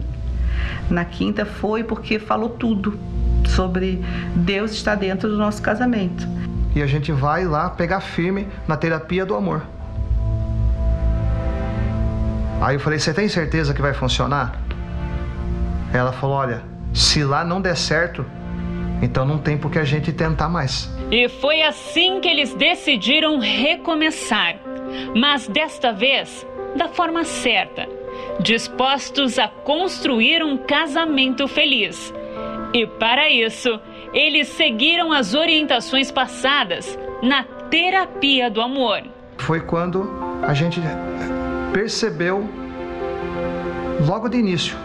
Na 0.90 1.04
quinta 1.04 1.46
foi 1.46 1.84
porque 1.84 2.18
falou 2.18 2.50
tudo 2.50 2.98
sobre 3.48 4.04
Deus 4.36 4.72
estar 4.72 4.96
dentro 4.96 5.30
do 5.30 5.38
nosso 5.38 5.62
casamento. 5.62 6.28
E 6.76 6.82
a 6.82 6.88
gente 6.88 7.12
vai 7.12 7.46
lá 7.46 7.70
pegar 7.70 8.02
firme 8.02 8.48
na 8.68 8.78
terapia 8.78 9.26
do 9.26 9.36
amor. 9.36 9.64
Aí 12.62 12.76
eu 12.76 12.80
falei: 12.80 13.00
"Você 13.00 13.14
tem 13.14 13.28
certeza 13.28 13.74
que 13.74 13.82
vai 13.82 13.94
funcionar?" 13.94 14.65
Ela 15.96 16.12
falou: 16.12 16.36
"Olha, 16.36 16.62
se 16.94 17.24
lá 17.24 17.44
não 17.44 17.62
der 17.62 17.78
certo, 17.78 18.26
então 19.02 19.26
não 19.26 19.38
tem 19.38 19.58
por 19.58 19.72
que 19.72 19.80
a 19.80 19.84
gente 19.84 20.12
tentar 20.12 20.50
mais." 20.50 20.90
E 21.10 21.30
foi 21.30 21.62
assim 21.62 22.20
que 22.20 22.28
eles 22.28 22.54
decidiram 22.54 23.40
recomeçar, 23.40 24.58
mas 25.16 25.48
desta 25.48 25.94
vez 25.94 26.46
da 26.76 26.90
forma 26.90 27.24
certa, 27.24 27.88
dispostos 28.40 29.40
a 29.40 29.48
construir 29.48 30.44
um 30.44 30.58
casamento 30.58 31.48
feliz. 31.48 32.14
E 32.74 32.86
para 32.86 33.30
isso, 33.30 33.80
eles 34.14 34.50
seguiram 34.50 35.14
as 35.14 35.34
orientações 35.34 36.12
passadas 36.12 37.00
na 37.24 37.44
terapia 37.70 38.50
do 38.50 38.60
amor. 38.62 39.04
Foi 39.38 39.62
quando 39.62 40.10
a 40.42 40.54
gente 40.54 40.82
percebeu, 41.72 42.50
logo 44.06 44.28
de 44.28 44.38
início, 44.38 44.78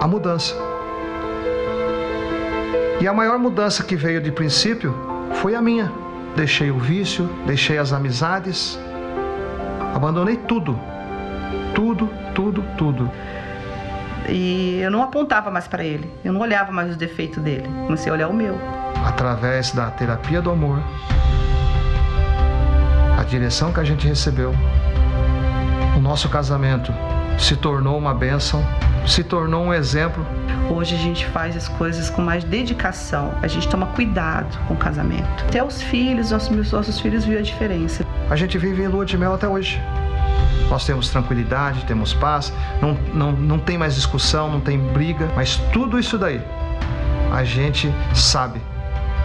a 0.00 0.06
mudança. 0.06 0.54
E 3.00 3.08
a 3.08 3.12
maior 3.12 3.38
mudança 3.38 3.82
que 3.82 3.96
veio 3.96 4.20
de 4.20 4.30
princípio 4.32 4.94
foi 5.34 5.54
a 5.54 5.60
minha. 5.60 5.92
Deixei 6.36 6.70
o 6.70 6.78
vício, 6.78 7.28
deixei 7.46 7.78
as 7.78 7.92
amizades, 7.92 8.78
abandonei 9.94 10.36
tudo. 10.36 10.78
Tudo, 11.74 12.08
tudo, 12.34 12.64
tudo. 12.76 13.10
E 14.28 14.80
eu 14.80 14.90
não 14.90 15.02
apontava 15.02 15.50
mais 15.50 15.68
para 15.68 15.84
ele, 15.84 16.10
eu 16.24 16.32
não 16.32 16.40
olhava 16.40 16.72
mais 16.72 16.90
os 16.90 16.96
defeitos 16.96 17.42
dele, 17.42 17.68
comecei 17.84 18.10
a 18.10 18.14
olhar 18.14 18.28
o 18.28 18.32
meu. 18.32 18.58
Através 19.04 19.72
da 19.72 19.90
terapia 19.90 20.40
do 20.40 20.50
amor, 20.50 20.78
a 23.18 23.22
direção 23.22 23.72
que 23.72 23.80
a 23.80 23.84
gente 23.84 24.06
recebeu, 24.08 24.54
o 25.96 26.00
nosso 26.00 26.28
casamento 26.28 26.92
se 27.38 27.56
tornou 27.56 27.98
uma 27.98 28.14
bênção, 28.14 28.64
se 29.06 29.22
tornou 29.22 29.64
um 29.64 29.74
exemplo 29.74 30.24
Hoje 30.70 30.94
a 30.94 30.98
gente 30.98 31.26
faz 31.26 31.56
as 31.56 31.68
coisas 31.68 32.08
com 32.08 32.22
mais 32.22 32.42
dedicação, 32.42 33.34
a 33.42 33.46
gente 33.46 33.68
toma 33.68 33.86
cuidado 33.88 34.58
com 34.66 34.74
o 34.74 34.76
casamento. 34.76 35.44
Até 35.46 35.62
os 35.62 35.82
filhos, 35.82 36.30
nossos, 36.30 36.72
nossos 36.72 36.98
filhos 36.98 37.24
viram 37.24 37.40
a 37.40 37.42
diferença. 37.42 38.04
A 38.30 38.36
gente 38.36 38.56
vive 38.56 38.82
em 38.82 38.88
lua 38.88 39.04
de 39.04 39.16
mel 39.18 39.34
até 39.34 39.46
hoje. 39.46 39.80
Nós 40.70 40.86
temos 40.86 41.10
tranquilidade, 41.10 41.84
temos 41.84 42.14
paz, 42.14 42.52
não, 42.80 42.94
não, 43.12 43.32
não 43.32 43.58
tem 43.58 43.76
mais 43.76 43.94
discussão, 43.94 44.50
não 44.50 44.60
tem 44.60 44.78
briga, 44.78 45.28
mas 45.36 45.56
tudo 45.72 45.98
isso 45.98 46.16
daí 46.16 46.40
a 47.30 47.44
gente 47.44 47.92
sabe 48.14 48.60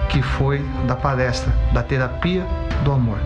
que 0.09 0.21
foi 0.21 0.59
da 0.85 0.95
palestra, 0.95 1.53
da 1.71 1.81
terapia 1.81 2.45
do 2.83 2.91
amor. 2.91 3.17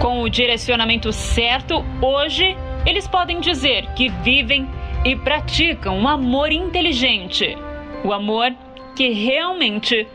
Com 0.00 0.22
o 0.22 0.28
direcionamento 0.28 1.12
certo, 1.12 1.84
hoje 2.00 2.56
eles 2.84 3.06
podem 3.06 3.40
dizer 3.40 3.86
que 3.94 4.08
vivem 4.08 4.68
e 5.04 5.14
praticam 5.16 5.98
um 5.98 6.08
amor 6.08 6.50
inteligente, 6.50 7.56
o 8.04 8.12
amor 8.12 8.52
que 8.94 9.10
realmente 9.10 10.06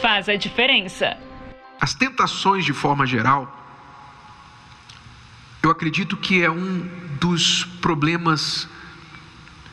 faz 0.00 0.28
a 0.28 0.36
diferença. 0.36 1.16
As 1.80 1.94
tentações, 1.94 2.64
de 2.64 2.72
forma 2.72 3.06
geral, 3.06 3.64
eu 5.62 5.70
acredito 5.70 6.16
que 6.16 6.42
é 6.42 6.50
um 6.50 6.88
dos 7.20 7.64
problemas 7.80 8.68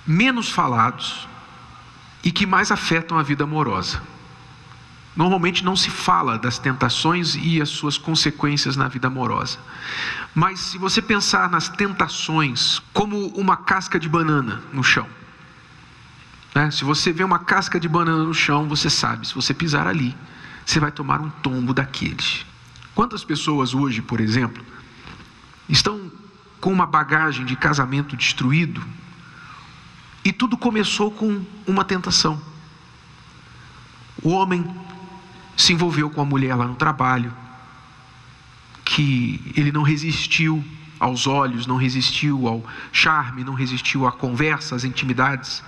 menos 0.05 0.50
falados 0.50 1.27
e 2.24 2.31
que 2.31 2.46
mais 2.46 2.72
afetam 2.72 3.17
a 3.17 3.24
vida 3.24 3.43
amorosa. 3.43 4.01
Normalmente 5.15 5.63
não 5.63 5.75
se 5.75 5.89
fala 5.89 6.38
das 6.38 6.58
tentações 6.58 7.36
e 7.36 7.62
as 7.62 7.70
suas 7.70 7.98
consequências 7.98 8.77
na 8.77 8.88
vida 8.88 9.08
amorosa. 9.08 9.60
Mas 10.34 10.60
se 10.60 10.77
você 10.77 11.01
pensar 11.01 11.50
nas 11.50 11.68
tentações 11.68 12.82
como 12.94 13.27
uma 13.30 13.58
casca 13.58 14.00
de 14.00 14.08
banana 14.08 14.62
no 14.72 14.84
chão, 14.84 15.08
né? 16.56 16.72
se 16.72 16.86
você 16.86 17.12
vê 17.12 17.24
uma 17.24 17.39
casca 17.39 17.80
de 17.80 17.89
banana 17.89 18.24
no 18.24 18.34
chão, 18.34 18.68
você 18.70 18.89
sabe, 18.89 19.27
se 19.27 19.36
você 19.36 19.53
pisar 19.53 19.86
ali, 19.86 20.15
você 20.65 20.80
vai 20.80 20.91
tomar 20.91 21.20
um 21.20 21.30
tombo 21.30 21.74
daqueles. 21.74 22.46
Quantas 22.96 23.24
pessoas 23.24 23.74
hoje, 23.74 24.01
por 24.01 24.22
exemplo, 24.22 24.63
estão 25.68 26.10
com 26.62 26.72
uma 26.72 26.86
bagagem 26.86 27.46
de 27.46 27.56
casamento 27.56 28.15
destruído 28.15 28.82
e 30.24 30.32
tudo 30.32 30.56
começou 30.56 31.12
com 31.12 31.44
uma 31.65 31.84
tentação. 31.84 32.39
O 34.22 34.30
homem 34.30 34.63
se 35.62 35.74
envolveu 35.74 36.10
com 36.10 36.22
a 36.22 36.25
mulher 36.25 36.56
lá 36.56 36.65
no 36.65 36.75
trabalho, 36.75 37.32
que 38.84 39.53
ele 39.56 39.72
não 39.72 39.84
resistiu 39.84 40.63
aos 41.00 41.27
olhos, 41.27 41.68
não 41.68 41.77
resistiu 41.77 42.48
ao 42.48 42.65
charme, 42.91 43.44
não 43.44 43.53
resistiu 43.53 44.08
à 44.08 44.12
conversa, 44.12 44.75
às 44.75 44.84
intimidades. 44.84 45.63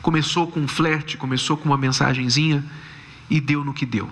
Começou 0.00 0.46
com 0.50 0.60
um 0.60 0.68
flerte, 0.68 1.16
começou 1.16 1.56
com 1.56 1.66
uma 1.66 1.76
mensagenzinha 1.76 2.64
e 3.28 3.40
deu 3.40 3.62
no 3.62 3.74
que 3.74 3.86
deu. 3.86 4.10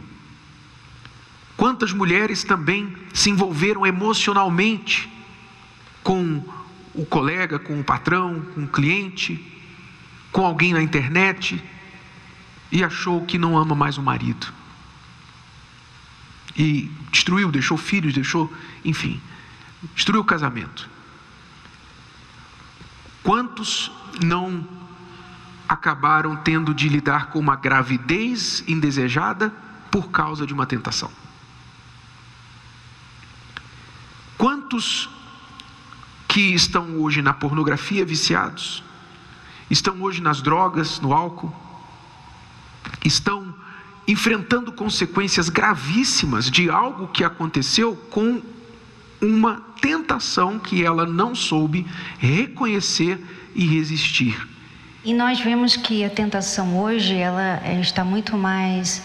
Quantas 1.57 1.93
mulheres 1.93 2.45
também 2.45 2.95
se 3.15 3.31
envolveram 3.31 3.87
emocionalmente 3.87 5.11
com 6.03 6.43
o 6.95 7.07
colega, 7.07 7.59
com 7.59 7.81
o 7.81 7.85
patrão, 7.85 8.43
com 8.55 8.65
o 8.65 8.69
cliente, 8.69 9.41
com 10.31 10.45
alguém 10.45 10.73
na 10.73 10.83
internet 10.83 11.63
e 12.71 12.83
achou 12.83 13.25
que 13.25 13.39
não 13.39 13.57
ama 13.57 13.75
mais 13.75 13.97
o 13.97 14.03
marido 14.03 14.62
e 16.57 16.91
destruiu, 17.11 17.51
deixou 17.51 17.77
filhos, 17.77 18.13
deixou, 18.15 18.53
enfim, 18.85 19.21
destruiu 19.95 20.21
o 20.21 20.25
casamento. 20.25 20.89
Quantos 23.23 23.91
não 24.23 24.67
acabaram 25.69 26.37
tendo 26.37 26.75
de 26.75 26.89
lidar 26.89 27.27
com 27.27 27.39
uma 27.39 27.57
gravidez 27.57 28.63
indesejada 28.67 29.51
por 29.91 30.11
causa 30.11 30.47
de 30.47 30.53
uma 30.53 30.67
tentação? 30.67 31.11
Quantos 34.37 35.09
que 36.29 36.55
estão 36.55 36.99
hoje 36.99 37.23
na 37.23 37.33
pornografia 37.33 38.05
viciados, 38.05 38.83
estão 39.71 40.03
hoje 40.03 40.21
nas 40.21 40.43
drogas, 40.43 41.01
no 41.01 41.13
álcool, 41.13 41.55
estão 43.05 43.42
enfrentando 44.07 44.73
consequências 44.73 45.49
gravíssimas 45.49 46.51
de 46.51 46.69
algo 46.69 47.09
que 47.09 47.23
aconteceu 47.23 47.95
com 48.11 48.43
uma 49.21 49.63
tentação 49.81 50.59
que 50.59 50.85
ela 50.85 51.07
não 51.07 51.35
soube 51.35 51.87
reconhecer 52.19 53.21
e 53.55 53.67
resistir. 53.67 54.49
E 55.05 55.13
nós 55.13 55.41
vemos 55.41 55.77
que 55.77 56.05
a 56.05 56.11
tentação 56.11 56.79
hoje 56.79 57.15
ela, 57.15 57.61
ela 57.65 57.81
está 57.81 58.05
muito 58.05 58.37
mais 58.37 59.03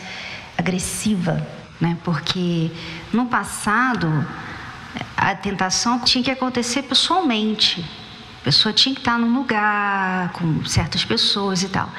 agressiva, 0.58 1.46
né? 1.82 1.98
Porque 2.04 2.72
no 3.12 3.26
passado 3.26 4.08
a 5.16 5.36
tentação 5.36 6.00
tinha 6.00 6.24
que 6.24 6.32
acontecer 6.32 6.84
pessoalmente. 6.84 7.84
A 8.42 8.44
pessoa 8.44 8.72
tinha 8.74 8.94
que 8.94 9.02
estar 9.02 9.18
num 9.18 9.36
lugar 9.38 10.32
com 10.34 10.64
certas 10.66 11.04
pessoas 11.04 11.64
e 11.64 11.70
tal. 11.70 11.92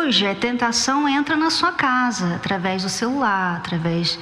Hoje 0.00 0.26
a 0.26 0.34
tentação 0.34 1.06
entra 1.06 1.36
na 1.36 1.50
sua 1.50 1.72
casa 1.72 2.36
através 2.36 2.82
do 2.82 2.88
celular, 2.88 3.58
através 3.58 4.18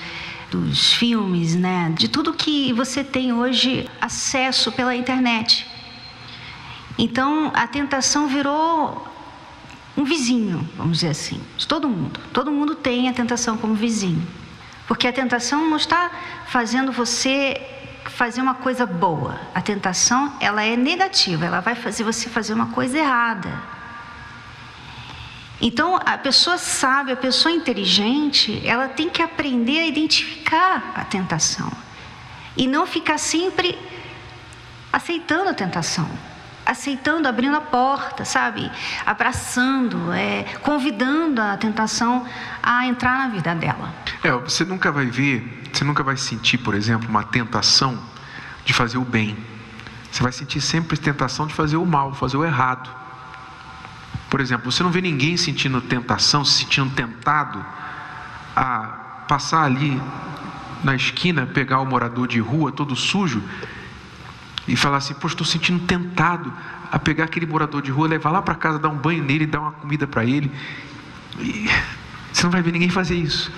dos 0.51 0.93
filmes, 0.95 1.55
né? 1.55 1.93
De 1.97 2.09
tudo 2.09 2.35
que 2.35 2.73
você 2.73 3.05
tem 3.05 3.33
hoje 3.33 3.89
acesso 4.01 4.73
pela 4.73 4.97
internet. 4.97 5.65
Então 6.99 7.53
a 7.55 7.65
tentação 7.69 8.27
virou 8.27 9.07
um 9.97 10.03
vizinho, 10.03 10.69
vamos 10.77 10.99
dizer 10.99 11.11
assim, 11.11 11.41
de 11.57 11.65
todo 11.69 11.89
mundo. 11.89 12.19
Todo 12.33 12.51
mundo 12.51 12.75
tem 12.75 13.09
a 13.09 13.13
tentação 13.13 13.57
como 13.57 13.73
vizinho. 13.75 14.27
Porque 14.89 15.07
a 15.07 15.13
tentação 15.13 15.65
não 15.71 15.77
está 15.77 16.11
fazendo 16.49 16.91
você 16.91 17.57
fazer 18.07 18.41
uma 18.41 18.55
coisa 18.55 18.85
boa. 18.85 19.39
A 19.55 19.61
tentação, 19.61 20.33
ela 20.41 20.65
é 20.65 20.77
negativa, 20.77 21.47
ela 21.47 21.61
vai 21.61 21.77
fazer 21.77 22.03
você 22.03 22.29
fazer 22.29 22.53
uma 22.53 22.67
coisa 22.67 22.99
errada. 22.99 23.78
Então, 25.61 25.97
a 25.97 26.17
pessoa 26.17 26.57
sábia, 26.57 27.15
a 27.15 27.17
pessoa 27.17 27.53
inteligente, 27.53 28.63
ela 28.65 28.89
tem 28.89 29.09
que 29.11 29.21
aprender 29.21 29.81
a 29.81 29.87
identificar 29.87 30.93
a 30.95 31.05
tentação 31.05 31.71
e 32.57 32.67
não 32.67 32.87
ficar 32.87 33.19
sempre 33.19 33.77
aceitando 34.93 35.51
a 35.51 35.55
tentação, 35.55 36.09
aceitando, 36.65 37.27
abrindo 37.27 37.57
a 37.57 37.61
porta, 37.61 38.25
sabe? 38.25 38.71
Abraçando, 39.05 40.13
é, 40.13 40.45
convidando 40.63 41.41
a 41.41 41.57
tentação 41.57 42.25
a 42.63 42.87
entrar 42.87 43.19
na 43.19 43.29
vida 43.29 43.55
dela. 43.55 43.93
É, 44.23 44.31
você 44.33 44.65
nunca 44.65 44.93
vai 44.93 45.07
ver, 45.07 45.63
você 45.73 45.85
nunca 45.85 46.03
vai 46.05 46.17
sentir, 46.17 46.59
por 46.59 46.75
exemplo, 46.75 47.09
uma 47.09 47.25
tentação 47.25 47.99
de 48.65 48.73
fazer 48.73 48.99
o 48.99 49.05
bem. 49.05 49.37
Você 50.11 50.23
vai 50.23 50.33
sentir 50.33 50.61
sempre 50.61 50.97
tentação 50.97 51.47
de 51.47 51.55
fazer 51.55 51.77
o 51.77 51.85
mal, 51.85 52.15
fazer 52.15 52.37
o 52.37 52.45
errado. 52.45 52.98
Por 54.29 54.41
exemplo, 54.41 54.71
você 54.71 54.83
não 54.83 54.91
vê 54.91 55.01
ninguém 55.01 55.37
sentindo 55.37 55.81
tentação, 55.81 56.45
se 56.45 56.61
sentindo 56.61 56.91
tentado 56.91 57.65
a 58.55 59.25
passar 59.27 59.63
ali 59.63 60.01
na 60.83 60.95
esquina, 60.95 61.47
pegar 61.47 61.81
o 61.81 61.87
morador 61.87 62.29
de 62.29 62.39
rua 62.39 62.71
todo 62.71 62.95
sujo 62.95 63.43
e 64.67 64.77
falar 64.77 64.99
assim: 64.99 65.15
Poxa, 65.15 65.35
estou 65.35 65.47
sentindo 65.47 65.85
tentado 65.87 66.53
a 66.91 66.99
pegar 66.99 67.25
aquele 67.25 67.47
morador 67.47 67.83
de 67.83 67.91
rua, 67.91 68.09
levar 68.09 68.31
lá 68.31 68.43
para 68.43 68.55
casa, 68.55 68.79
dar 68.79 68.89
um 68.89 68.97
banho 68.97 69.25
nele, 69.25 69.47
dar 69.47 69.61
uma 69.61 69.73
comida 69.73 70.07
para 70.07 70.25
ele. 70.25 70.53
E 71.39 71.69
você 72.33 72.43
não 72.43 72.51
vai 72.51 72.63
ver 72.63 72.73
ninguém 72.73 72.91
fazer 72.91 73.17
isso. 73.17 73.51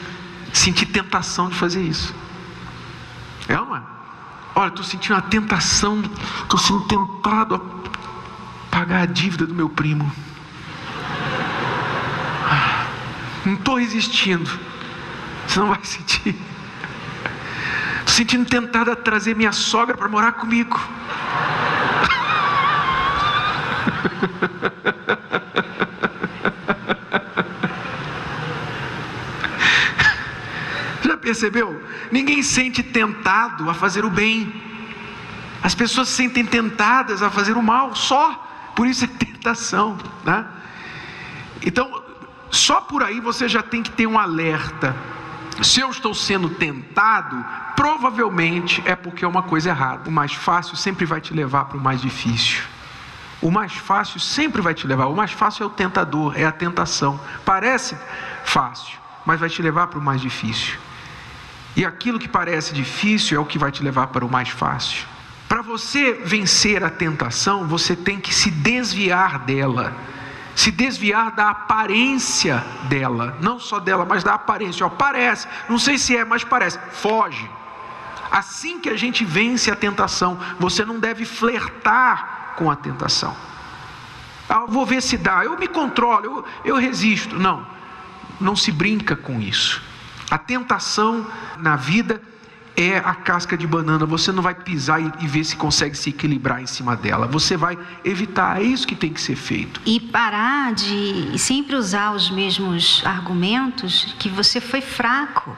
Sentir 0.53 0.87
tentação 0.87 1.49
de 1.49 1.57
fazer 1.57 1.83
isso. 1.83 2.15
É 3.49 3.59
uma? 3.59 3.85
Olha, 4.55 4.69
estou 4.69 4.85
sentindo 4.85 5.17
a 5.17 5.21
tentação, 5.21 6.03
estou 6.43 6.59
sendo 6.59 6.81
tentado 6.83 7.55
a 7.55 7.61
pagar 8.71 9.03
a 9.03 9.07
dívida 9.07 9.47
do 9.47 9.55
meu 9.55 9.69
primo. 9.69 10.11
Não 13.45 13.55
estou 13.55 13.77
resistindo. 13.77 14.51
Você 15.47 15.61
não 15.61 15.69
vai 15.69 15.83
sentir. 15.83 16.37
Estou 18.01 18.15
sentindo 18.15 18.49
tentado 18.49 18.91
a 18.91 18.97
trazer 18.97 19.35
minha 19.35 19.53
sogra 19.53 19.97
para 19.97 20.09
morar 20.09 20.33
comigo. 20.33 20.79
Já 31.03 31.17
percebeu? 31.17 31.83
Ninguém 32.13 32.43
sente 32.43 32.83
tentado 32.83 33.71
a 33.71 33.75
fazer 33.75 34.05
o 34.05 34.11
bem. 34.11 34.53
As 35.63 35.75
pessoas 35.75 36.09
se 36.09 36.17
sentem 36.17 36.45
tentadas 36.45 37.23
a 37.23 37.31
fazer 37.31 37.57
o 37.57 37.63
mal 37.63 37.95
só. 37.95 38.47
Por 38.75 38.87
isso 38.87 39.05
é 39.05 39.09
tentação, 39.09 39.99
né? 40.25 40.47
Então, 41.63 42.00
só 42.51 42.81
por 42.81 43.03
aí 43.03 43.21
você 43.21 43.49
já 43.49 43.63
tem 43.63 43.83
que 43.83 43.91
ter 43.91 44.07
um 44.07 44.19
alerta. 44.19 44.95
Se 45.63 45.81
eu 45.81 45.91
estou 45.91 46.15
sendo 46.15 46.49
tentado, 46.49 47.45
provavelmente 47.77 48.83
é 48.85 48.97
porque 48.97 49.25
é 49.25 49.29
uma 49.29 49.43
coisa 49.43 49.71
errada. 49.71 50.09
O 50.09 50.13
mais 50.13 50.33
fácil 50.33 50.77
sempre 50.77 51.05
vai 51.05 51.21
te 51.21 51.33
levar 51.33 51.67
para 51.67 51.79
o 51.79 51.81
mais 51.81 52.01
difícil. 52.01 52.63
O 53.41 53.51
mais 53.51 53.73
fácil 53.73 54.21
sempre 54.21 54.61
vai 54.61 54.75
te 54.75 54.87
levar. 54.87 55.07
O 55.07 55.15
mais 55.15 55.33
fácil 55.33 55.65
é 55.65 55.67
o 55.67 55.71
tentador, 55.71 56.35
é 56.37 56.45
a 56.45 56.53
tentação. 56.53 57.19
Parece 57.45 57.97
fácil, 58.45 58.99
mas 59.25 59.39
vai 59.39 59.49
te 59.49 59.63
levar 59.63 59.87
para 59.87 59.99
o 59.99 60.03
mais 60.03 60.21
difícil. 60.21 60.79
E 61.77 61.85
aquilo 61.85 62.19
que 62.19 62.29
parece 62.29 62.75
difícil 62.75 63.39
é 63.39 63.41
o 63.41 63.45
que 63.45 63.59
vai 63.59 63.71
te 63.71 63.83
levar 63.83 64.09
para 64.09 64.25
o 64.25 64.31
mais 64.31 64.49
fácil. 64.49 65.07
Para 65.49 65.63
você 65.63 66.15
vencer 66.25 66.85
a 66.85 66.91
tentação, 66.91 67.67
você 67.67 67.97
tem 67.97 68.21
que 68.21 68.35
se 68.35 68.51
desviar 68.51 69.39
dela 69.41 69.95
se 70.61 70.71
desviar 70.71 71.31
da 71.31 71.49
aparência 71.49 72.63
dela, 72.83 73.35
não 73.41 73.59
só 73.59 73.81
dela, 73.81 74.05
mas 74.05 74.23
da 74.23 74.35
aparência. 74.35 74.85
Ó, 74.85 74.91
parece, 74.91 75.49
não 75.71 75.79
sei 75.79 75.97
se 75.97 76.15
é, 76.15 76.23
mas 76.23 76.45
parece. 76.45 76.79
Foge. 76.93 77.51
Assim 78.31 78.79
que 78.79 78.91
a 78.91 78.97
gente 78.97 79.25
vence 79.25 79.71
a 79.71 79.75
tentação, 79.75 80.39
você 80.59 80.85
não 80.85 81.01
deve 81.01 81.25
flertar 81.25 82.53
com 82.57 82.71
a 82.71 82.77
tentação. 82.77 83.35
Ah, 84.51 84.67
vou 84.69 84.85
ver 84.85 85.01
se 85.01 85.17
dá, 85.17 85.43
eu 85.43 85.59
me 85.59 85.67
controlo, 85.67 86.27
eu, 86.27 86.45
eu 86.63 86.77
resisto. 86.77 87.39
Não, 87.39 87.67
não 88.39 88.55
se 88.55 88.71
brinca 88.71 89.17
com 89.17 89.41
isso. 89.41 89.83
A 90.31 90.37
tentação 90.37 91.27
na 91.57 91.75
vida 91.75 92.21
é 92.81 92.97
a 92.99 93.15
casca 93.15 93.57
de 93.57 93.67
banana, 93.67 94.07
você 94.07 94.33
não 94.33 94.43
vai 94.43 94.55
pisar 94.55 95.01
e, 95.01 95.27
ver 95.27 95.45
se 95.45 95.55
consegue 95.57 95.95
se 95.97 96.11
equilibrar 96.11 96.63
em 96.63 96.67
cima 96.67 96.97
dela, 96.97 97.27
você 97.27 97.57
vai 97.57 97.79
evitar, 98.05 98.61
é 98.61 98.65
isso 98.65 98.87
que 98.87 98.95
tem 98.95 99.13
que 99.13 99.21
ser 99.21 99.37
feito. 99.37 99.81
E 99.85 100.01
parar 100.01 100.73
de 100.73 101.39
sempre 101.39 101.77
usar 101.77 102.13
os 102.13 102.31
mesmos 102.31 103.03
argumentos 103.05 104.15
que 104.19 104.29
você 104.29 104.61
foi 104.61 104.81
fraco, 104.81 105.55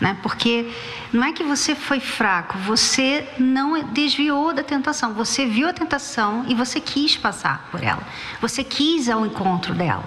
né? 0.00 0.16
porque 0.22 0.68
não 1.12 1.24
é 1.24 1.32
que 1.32 1.44
você 1.44 1.74
foi 1.74 2.00
fraco, 2.00 2.58
você 2.58 3.26
não 3.38 3.84
desviou 3.84 4.52
da 4.52 4.62
tentação, 4.62 5.14
você 5.14 5.46
viu 5.46 5.68
a 5.68 5.72
tentação 5.72 6.44
e 6.48 6.54
você 6.54 6.80
quis 6.80 7.16
passar 7.16 7.68
por 7.70 7.82
ela, 7.82 8.02
você 8.40 8.64
quis 8.64 9.08
ao 9.08 9.24
encontro 9.24 9.72
dela. 9.72 10.04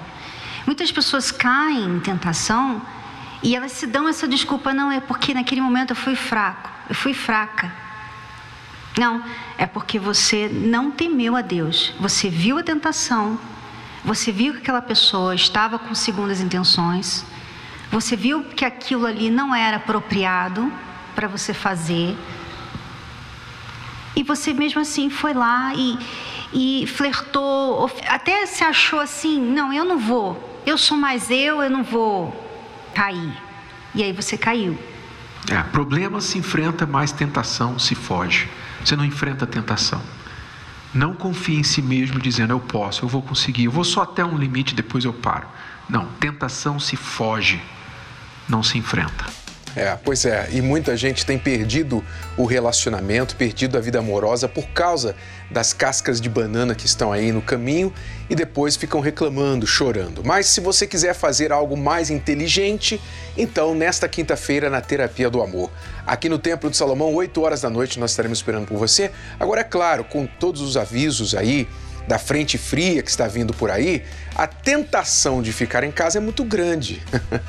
Muitas 0.66 0.92
pessoas 0.92 1.32
caem 1.32 1.86
em 1.86 2.00
tentação 2.00 2.82
e 3.42 3.56
elas 3.56 3.72
se 3.72 3.88
dão 3.88 4.08
essa 4.08 4.28
desculpa, 4.28 4.74
não, 4.74 4.92
é 4.92 5.00
porque 5.00 5.34
naquele 5.34 5.62
momento 5.62 5.92
eu 5.92 5.96
fui 5.96 6.16
fraco, 6.16 6.70
eu 6.90 6.96
fui 6.96 7.14
fraca. 7.14 7.72
Não, 8.98 9.24
é 9.58 9.66
porque 9.66 9.98
você 9.98 10.50
não 10.50 10.92
temeu 10.92 11.36
a 11.36 11.42
Deus. 11.42 11.94
Você 12.00 12.30
viu 12.30 12.58
a 12.58 12.64
tentação, 12.64 13.40
você 14.04 14.32
viu 14.32 14.54
que 14.54 14.60
aquela 14.60 14.82
pessoa 14.82 15.34
estava 15.34 15.80
com 15.80 15.96
segundas 15.96 16.42
intenções, 16.42 17.26
você 17.90 18.16
viu 18.16 18.44
que 18.44 18.66
aquilo 18.66 19.06
ali 19.06 19.30
não 19.30 19.56
era 19.56 19.78
apropriado 19.78 20.72
para 21.16 21.28
você 21.28 21.54
fazer, 21.54 22.18
e 24.16 24.24
você 24.24 24.54
mesmo 24.54 24.82
assim 24.82 25.10
foi 25.10 25.34
lá 25.34 25.72
e, 25.74 25.98
e 26.54 26.88
flertou, 26.88 27.90
até 28.10 28.46
se 28.46 28.66
achou 28.66 29.00
assim: 29.00 29.40
não, 29.40 29.72
eu 29.72 29.86
não 29.86 29.98
vou, 29.98 30.62
eu 30.66 30.78
sou 30.78 30.98
mais 30.98 31.32
eu, 31.32 31.62
eu 31.62 31.70
não 31.70 31.84
vou 31.84 32.49
cair. 32.94 33.34
E 33.94 34.04
aí 34.04 34.12
você 34.12 34.38
caiu. 34.38 34.78
É, 35.50 35.62
problema 35.64 36.22
se 36.22 36.38
enfrenta, 36.38 36.86
mais 36.86 37.12
tentação 37.12 37.80
se 37.80 37.96
foge. 37.96 38.50
Você 38.84 38.96
não 38.96 39.06
enfrenta 39.06 39.46
a 39.46 39.48
tentação. 39.48 40.02
Não 40.94 41.14
confie 41.14 41.58
em 41.58 41.64
si 41.64 41.82
mesmo 41.82 42.20
dizendo 42.20 42.52
eu 42.52 42.60
posso, 42.60 43.06
eu 43.06 43.10
vou 43.10 43.22
conseguir, 43.22 43.66
eu 43.66 43.72
vou 43.72 43.84
só 43.84 44.02
até 44.02 44.26
um 44.26 44.38
limite, 44.38 44.74
depois 44.74 45.06
eu 45.06 45.14
paro. 45.14 45.48
Não, 45.88 46.06
tentação 46.20 46.80
se 46.80 46.96
foge, 46.96 47.62
não 48.48 48.64
se 48.64 48.78
enfrenta. 48.78 49.26
É, 49.80 49.98
pois 50.04 50.26
é, 50.26 50.50
e 50.52 50.62
muita 50.62 50.98
gente 50.98 51.26
tem 51.26 51.40
perdido 51.40 52.04
o 52.36 52.44
relacionamento, 52.44 53.34
perdido 53.38 53.78
a 53.78 53.80
vida 53.80 54.00
amorosa 54.00 54.46
por 54.46 54.68
causa 54.72 55.16
das 55.50 55.72
cascas 55.72 56.20
de 56.20 56.28
banana 56.28 56.76
que 56.76 56.86
estão 56.86 57.14
aí 57.14 57.32
no 57.32 57.42
caminho 57.42 57.94
e 58.30 58.36
depois 58.36 58.76
ficam 58.76 59.00
reclamando, 59.00 59.66
chorando. 59.66 60.22
Mas 60.22 60.48
se 60.48 60.60
você 60.60 60.86
quiser 60.86 61.14
fazer 61.14 61.54
algo 61.54 61.78
mais 61.78 62.10
inteligente, 62.10 63.00
então 63.38 63.74
nesta 63.74 64.06
quinta-feira 64.10 64.70
na 64.70 64.82
Terapia 64.82 65.30
do 65.30 65.42
Amor, 65.42 65.72
aqui 66.06 66.28
no 66.28 66.38
Templo 66.38 66.70
de 66.70 66.76
Salomão, 66.76 67.14
8 67.16 67.42
horas 67.42 67.62
da 67.62 67.70
noite, 67.70 68.02
nós 68.02 68.12
estaremos 68.12 68.40
esperando 68.40 68.68
por 68.68 68.78
você. 68.78 69.12
Agora, 69.40 69.62
é 69.62 69.64
claro, 69.64 70.04
com 70.04 70.26
todos 70.26 70.60
os 70.60 70.76
avisos 70.76 71.34
aí 71.34 71.70
da 72.10 72.18
frente 72.18 72.58
fria 72.58 73.04
que 73.04 73.10
está 73.12 73.28
vindo 73.28 73.54
por 73.54 73.70
aí, 73.70 74.04
a 74.34 74.48
tentação 74.48 75.44
de 75.44 75.54
ficar 75.54 75.84
em 75.84 75.92
casa 75.92 76.18
é 76.18 76.22
muito 76.22 76.44
grande. 76.44 77.04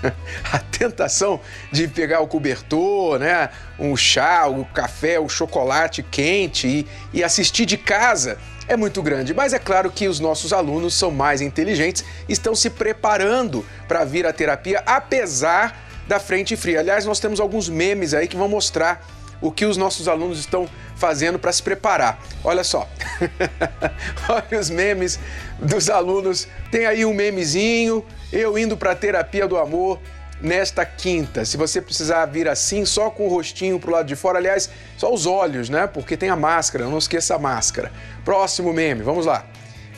a 0.53 0.59
tentação 0.59 1.41
de 1.73 1.89
pegar 1.89 2.21
o 2.21 2.27
cobertor, 2.27 3.19
né, 3.19 3.49
um 3.79 3.97
chá, 3.97 4.47
o 4.47 4.61
um 4.61 4.65
café, 4.65 5.19
o 5.19 5.23
um 5.25 5.29
chocolate 5.31 6.03
quente 6.03 6.69
e, 6.69 6.87
e 7.11 7.25
assistir 7.25 7.65
de 7.65 7.79
casa 7.79 8.37
é 8.69 8.77
muito 8.77 9.03
grande. 9.03 9.33
Mas 9.33 9.55
é 9.55 9.59
claro 9.59 9.91
que 9.91 10.07
os 10.07 10.21
nossos 10.21 10.53
alunos 10.53 10.93
são 10.93 11.11
mais 11.11 11.41
inteligentes, 11.41 12.05
estão 12.29 12.55
se 12.55 12.69
preparando 12.69 13.65
para 13.89 14.05
vir 14.05 14.27
à 14.27 14.33
terapia, 14.33 14.83
apesar 14.85 15.89
da 16.07 16.21
frente 16.21 16.55
fria. 16.55 16.81
Aliás, 16.81 17.07
nós 17.07 17.19
temos 17.19 17.41
alguns 17.41 17.67
memes 17.67 18.13
aí 18.13 18.29
que 18.29 18.37
vão 18.37 18.49
mostrar 18.49 19.03
o 19.41 19.51
que 19.51 19.65
os 19.65 19.77
nossos 19.77 20.09
alunos 20.09 20.39
estão 20.39 20.69
fazendo 20.97 21.39
para 21.39 21.53
se 21.53 21.63
preparar. 21.63 22.23
Olha 22.45 22.63
só. 22.63 22.89
Olha 24.29 24.61
os 24.61 24.69
memes 24.69 25.19
dos 25.59 25.89
alunos. 25.89 26.47
Tem 26.71 26.87
aí 26.87 27.05
um 27.05 27.15
memezinho, 27.15 28.05
eu 28.33 28.59
indo 28.59 28.77
para 28.77 28.93
a 28.93 28.95
terapia 28.95 29.49
do 29.49 29.57
amor 29.57 29.99
nesta 30.41 30.85
quinta. 30.85 31.45
Se 31.45 31.57
você 31.57 31.81
precisar 31.81 32.27
vir 32.27 32.49
assim, 32.49 32.85
só 32.85 33.11
com 33.11 33.27
o 33.27 33.29
rostinho 33.29 33.79
pro 33.79 33.93
lado 33.93 34.07
de 34.07 34.17
fora, 34.17 34.39
aliás, 34.39 34.71
só 34.97 35.13
os 35.13 35.27
olhos, 35.27 35.69
né? 35.69 35.87
Porque 35.87 36.17
tem 36.17 36.29
a 36.29 36.37
máscara, 36.37 36.87
não 36.87 36.99
esqueça 36.99 37.35
a 37.35 37.39
máscara. 37.39 37.93
Próximo 38.25 38.73
meme, 38.73 39.03
vamos 39.03 39.27
lá. 39.27 39.45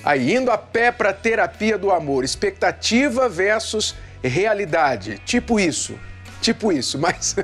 Aí, 0.05 0.35
indo 0.35 0.50
a 0.50 0.59
pé 0.59 0.90
para 0.90 1.12
terapia 1.12 1.78
do 1.78 1.90
amor, 1.90 2.24
expectativa 2.24 3.28
versus 3.28 3.94
realidade. 4.22 5.18
Tipo 5.24 5.61
isso, 5.61 5.98
tipo 6.42 6.72
isso, 6.72 6.98
mas 6.98 7.37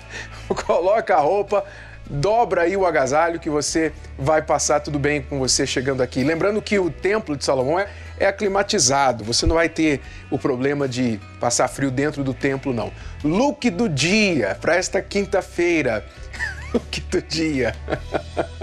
coloca 0.66 1.14
a 1.14 1.20
roupa, 1.20 1.64
dobra 2.08 2.62
aí 2.62 2.76
o 2.76 2.86
agasalho 2.86 3.38
que 3.38 3.50
você 3.50 3.92
vai 4.18 4.40
passar 4.40 4.80
tudo 4.80 4.98
bem 4.98 5.22
com 5.22 5.38
você 5.38 5.66
chegando 5.66 6.02
aqui. 6.02 6.24
Lembrando 6.24 6.60
que 6.62 6.78
o 6.78 6.90
Templo 6.90 7.36
de 7.36 7.44
Salomão 7.44 7.78
é, 7.78 7.88
é 8.18 8.26
aclimatizado, 8.26 9.22
você 9.22 9.44
não 9.44 9.56
vai 9.56 9.68
ter 9.68 10.00
o 10.30 10.38
problema 10.38 10.88
de 10.88 11.20
passar 11.38 11.68
frio 11.68 11.90
dentro 11.90 12.24
do 12.24 12.32
templo, 12.32 12.72
não. 12.72 12.90
Look 13.22 13.70
do 13.70 13.88
dia 13.88 14.56
para 14.60 14.74
esta 14.74 15.02
quinta-feira. 15.02 16.04
Look 16.72 17.00
do 17.10 17.22
dia. 17.22 17.74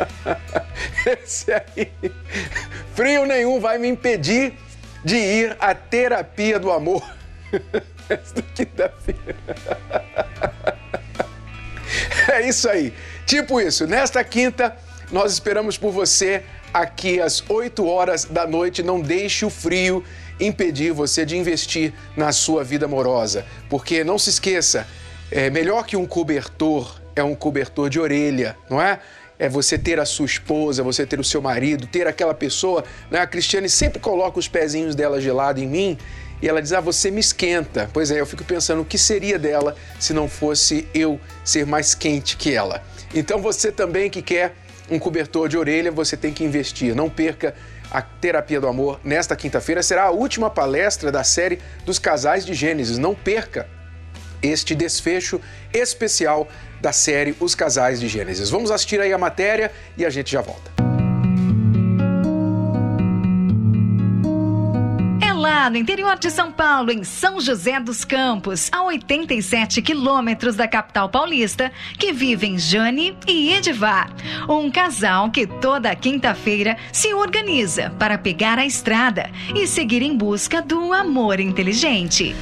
Esse 1.05 1.51
aí. 1.51 1.91
Frio 2.93 3.25
nenhum 3.25 3.59
vai 3.59 3.77
me 3.77 3.87
impedir 3.87 4.53
de 5.03 5.15
ir 5.15 5.55
à 5.59 5.73
terapia 5.75 6.59
do 6.59 6.71
amor. 6.71 7.03
Esta 8.09 8.41
quinta-feira. 8.41 9.35
É 12.31 12.47
isso 12.47 12.69
aí. 12.69 12.93
Tipo 13.25 13.61
isso. 13.61 13.87
Nesta 13.87 14.23
quinta, 14.23 14.75
nós 15.11 15.33
esperamos 15.33 15.77
por 15.77 15.91
você 15.91 16.43
aqui 16.73 17.21
às 17.21 17.43
8 17.47 17.85
horas 17.85 18.25
da 18.25 18.45
noite. 18.45 18.83
Não 18.83 18.99
deixe 18.99 19.45
o 19.45 19.49
frio 19.49 20.03
impedir 20.39 20.91
você 20.91 21.25
de 21.25 21.37
investir 21.37 21.93
na 22.15 22.31
sua 22.31 22.63
vida 22.63 22.85
amorosa. 22.85 23.45
Porque 23.69 24.03
não 24.03 24.19
se 24.19 24.29
esqueça, 24.29 24.85
é 25.31 25.49
melhor 25.49 25.85
que 25.85 25.95
um 25.95 26.05
cobertor 26.05 26.99
é 27.15 27.23
um 27.23 27.33
cobertor 27.33 27.89
de 27.89 27.99
orelha, 27.99 28.57
não 28.69 28.81
é? 28.81 28.99
É 29.39 29.49
você 29.49 29.77
ter 29.77 29.99
a 29.99 30.05
sua 30.05 30.25
esposa, 30.25 30.83
você 30.83 31.05
ter 31.05 31.19
o 31.19 31.23
seu 31.23 31.41
marido, 31.41 31.87
ter 31.87 32.07
aquela 32.07 32.33
pessoa. 32.33 32.83
Né? 33.09 33.19
A 33.19 33.27
Cristiane 33.27 33.69
sempre 33.69 33.99
coloca 33.99 34.39
os 34.39 34.47
pezinhos 34.47 34.95
dela 34.95 35.19
gelado 35.19 35.59
em 35.59 35.67
mim 35.67 35.97
e 36.41 36.47
ela 36.47 36.61
diz: 36.61 36.73
Ah, 36.73 36.81
você 36.81 37.09
me 37.11 37.19
esquenta. 37.19 37.89
Pois 37.93 38.11
é, 38.11 38.19
eu 38.19 38.25
fico 38.25 38.43
pensando 38.43 38.81
o 38.81 38.85
que 38.85 38.97
seria 38.97 39.39
dela 39.39 39.75
se 39.99 40.13
não 40.13 40.27
fosse 40.27 40.87
eu 40.93 41.19
ser 41.43 41.65
mais 41.65 41.95
quente 41.95 42.37
que 42.37 42.53
ela. 42.53 42.83
Então 43.13 43.41
você 43.41 43.71
também 43.71 44.09
que 44.09 44.21
quer 44.21 44.55
um 44.89 44.99
cobertor 44.99 45.49
de 45.49 45.57
orelha, 45.57 45.91
você 45.91 46.15
tem 46.15 46.33
que 46.33 46.43
investir. 46.43 46.95
Não 46.95 47.09
perca 47.09 47.55
a 47.91 48.01
Terapia 48.01 48.59
do 48.59 48.67
Amor 48.67 48.99
nesta 49.03 49.35
quinta-feira. 49.35 49.81
Será 49.81 50.03
a 50.03 50.11
última 50.11 50.49
palestra 50.49 51.11
da 51.11 51.23
série 51.23 51.59
dos 51.85 51.97
casais 51.97 52.45
de 52.45 52.53
Gênesis. 52.53 52.97
Não 52.97 53.15
perca 53.15 53.67
este 54.41 54.75
desfecho 54.75 55.39
especial 55.73 56.47
da 56.81 56.91
série 56.91 57.35
Os 57.39 57.55
Casais 57.55 57.99
de 57.99 58.07
Gênesis. 58.07 58.49
Vamos 58.49 58.69
assistir 58.69 58.99
aí 58.99 59.11
a 59.11 59.17
matéria 59.17 59.71
e 59.97 60.05
a 60.05 60.09
gente 60.09 60.31
já 60.31 60.41
volta. 60.41 60.74
Lá 65.55 65.69
no 65.69 65.77
interior 65.77 66.19
de 66.19 66.29
São 66.29 66.51
Paulo, 66.51 66.91
em 66.91 67.05
São 67.05 67.39
José 67.39 67.79
dos 67.79 68.03
Campos, 68.03 68.69
a 68.73 68.83
87 68.83 69.81
quilômetros 69.81 70.53
da 70.53 70.67
capital 70.67 71.07
paulista, 71.07 71.71
que 71.97 72.11
vivem 72.11 72.59
Jane 72.59 73.17
e 73.25 73.53
Edivar. 73.53 74.09
Um 74.49 74.69
casal 74.69 75.31
que 75.31 75.47
toda 75.47 75.95
quinta-feira 75.95 76.75
se 76.91 77.13
organiza 77.13 77.89
para 77.97 78.17
pegar 78.17 78.59
a 78.59 78.65
estrada 78.65 79.29
e 79.55 79.65
seguir 79.65 80.01
em 80.01 80.17
busca 80.17 80.61
do 80.61 80.91
amor 80.91 81.39
inteligente. 81.39 82.35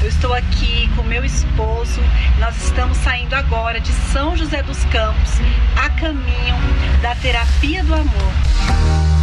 Eu 0.00 0.08
estou 0.08 0.32
aqui 0.32 0.88
com 0.94 1.02
meu 1.02 1.24
esposo, 1.24 2.00
nós 2.38 2.56
estamos 2.62 2.96
saindo 2.98 3.34
agora 3.34 3.80
de 3.80 3.92
São 4.12 4.36
José 4.36 4.62
dos 4.62 4.84
Campos 4.84 5.32
a 5.76 5.90
caminho 5.90 6.54
da 7.02 7.16
terapia 7.16 7.82
do 7.82 7.94
amor. 7.94 9.19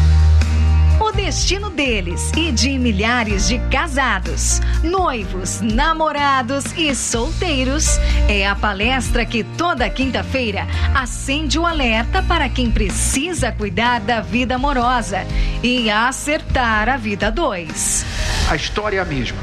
O 0.99 1.11
destino 1.11 1.69
deles 1.69 2.31
e 2.35 2.51
de 2.51 2.77
milhares 2.79 3.47
de 3.47 3.59
casados, 3.69 4.59
noivos, 4.83 5.61
namorados 5.61 6.65
e 6.75 6.93
solteiros 6.95 7.99
é 8.27 8.47
a 8.47 8.55
palestra 8.55 9.23
que 9.23 9.43
toda 9.43 9.87
quinta-feira 9.91 10.67
acende 10.95 11.59
o 11.59 11.67
alerta 11.67 12.23
para 12.23 12.49
quem 12.49 12.71
precisa 12.71 13.51
cuidar 13.51 13.99
da 13.99 14.21
vida 14.21 14.55
amorosa 14.55 15.19
e 15.61 15.87
acertar 15.87 16.89
a 16.89 16.97
vida 16.97 17.29
dois. 17.31 18.03
A 18.49 18.55
história 18.55 18.97
é 18.97 19.01
a 19.01 19.05
mesma. 19.05 19.37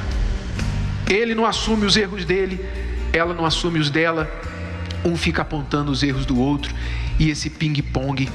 Ele 1.09 1.37
não 1.37 1.47
assume 1.47 1.87
os 1.87 1.97
erros 1.97 2.25
dele, 2.25 2.65
ela 3.13 3.33
não 3.33 3.47
assume 3.47 3.79
os 3.79 3.91
dela, 3.91 4.29
um 5.05 5.17
fica 5.17 5.43
apontando 5.43 5.93
os 5.93 6.03
erros 6.03 6.27
do 6.27 6.39
outro 6.39 6.75
e 7.17 7.31
esse 7.31 7.49
ping-pong 7.49 8.29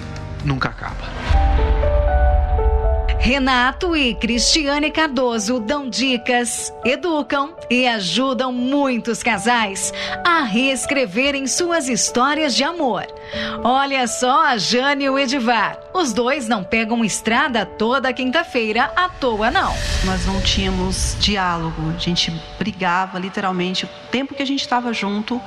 nunca 0.46 0.70
acaba. 0.70 1.59
Renato 3.20 3.98
e 3.98 4.16
Cristiane 4.16 4.90
Cardoso 4.90 5.60
dão 5.60 5.90
dicas, 5.90 6.74
educam 6.86 7.54
e 7.70 7.86
ajudam 7.86 8.52
muitos 8.52 9.22
casais 9.22 9.94
a 10.26 10.44
reescreverem 10.44 11.46
suas 11.46 11.90
histórias 11.90 12.56
de 12.56 12.64
amor. 12.64 13.06
Olha 13.62 14.08
só 14.08 14.46
a 14.46 14.58
Jane 14.58 15.04
e 15.04 15.10
o 15.10 15.20
Edivar. 15.20 15.78
Os 15.94 16.14
dois 16.14 16.48
não 16.48 16.64
pegam 16.64 17.04
estrada 17.04 17.66
toda 17.66 18.14
quinta-feira 18.14 18.92
à 18.96 19.10
toa, 19.10 19.52
não. 19.52 19.76
Nós 20.06 20.26
não 20.26 20.42
tínhamos 20.42 21.18
diálogo, 21.20 21.94
a 21.94 22.00
gente 22.00 22.32
brigava 22.58 23.20
literalmente. 23.20 23.86
O 23.86 23.90
tempo 24.10 24.34
que 24.34 24.42
a 24.42 24.48
gente 24.48 24.62
estava 24.62 24.94
junto, 24.94 25.42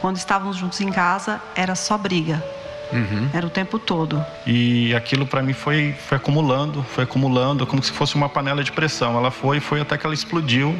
quando 0.00 0.16
estávamos 0.16 0.56
juntos 0.56 0.80
em 0.80 0.92
casa, 0.92 1.42
era 1.56 1.74
só 1.74 1.98
briga. 1.98 2.42
Uhum. 2.92 3.28
Era 3.32 3.46
o 3.46 3.50
tempo 3.50 3.78
todo. 3.78 4.24
E 4.46 4.94
aquilo 4.94 5.26
para 5.26 5.42
mim 5.42 5.52
foi, 5.52 5.94
foi 6.06 6.16
acumulando, 6.16 6.82
foi 6.82 7.04
acumulando, 7.04 7.66
como 7.66 7.82
se 7.82 7.92
fosse 7.92 8.14
uma 8.14 8.28
panela 8.28 8.62
de 8.62 8.72
pressão. 8.72 9.16
Ela 9.16 9.30
foi, 9.30 9.60
foi 9.60 9.80
até 9.80 9.96
que 9.98 10.06
ela 10.06 10.14
explodiu 10.14 10.76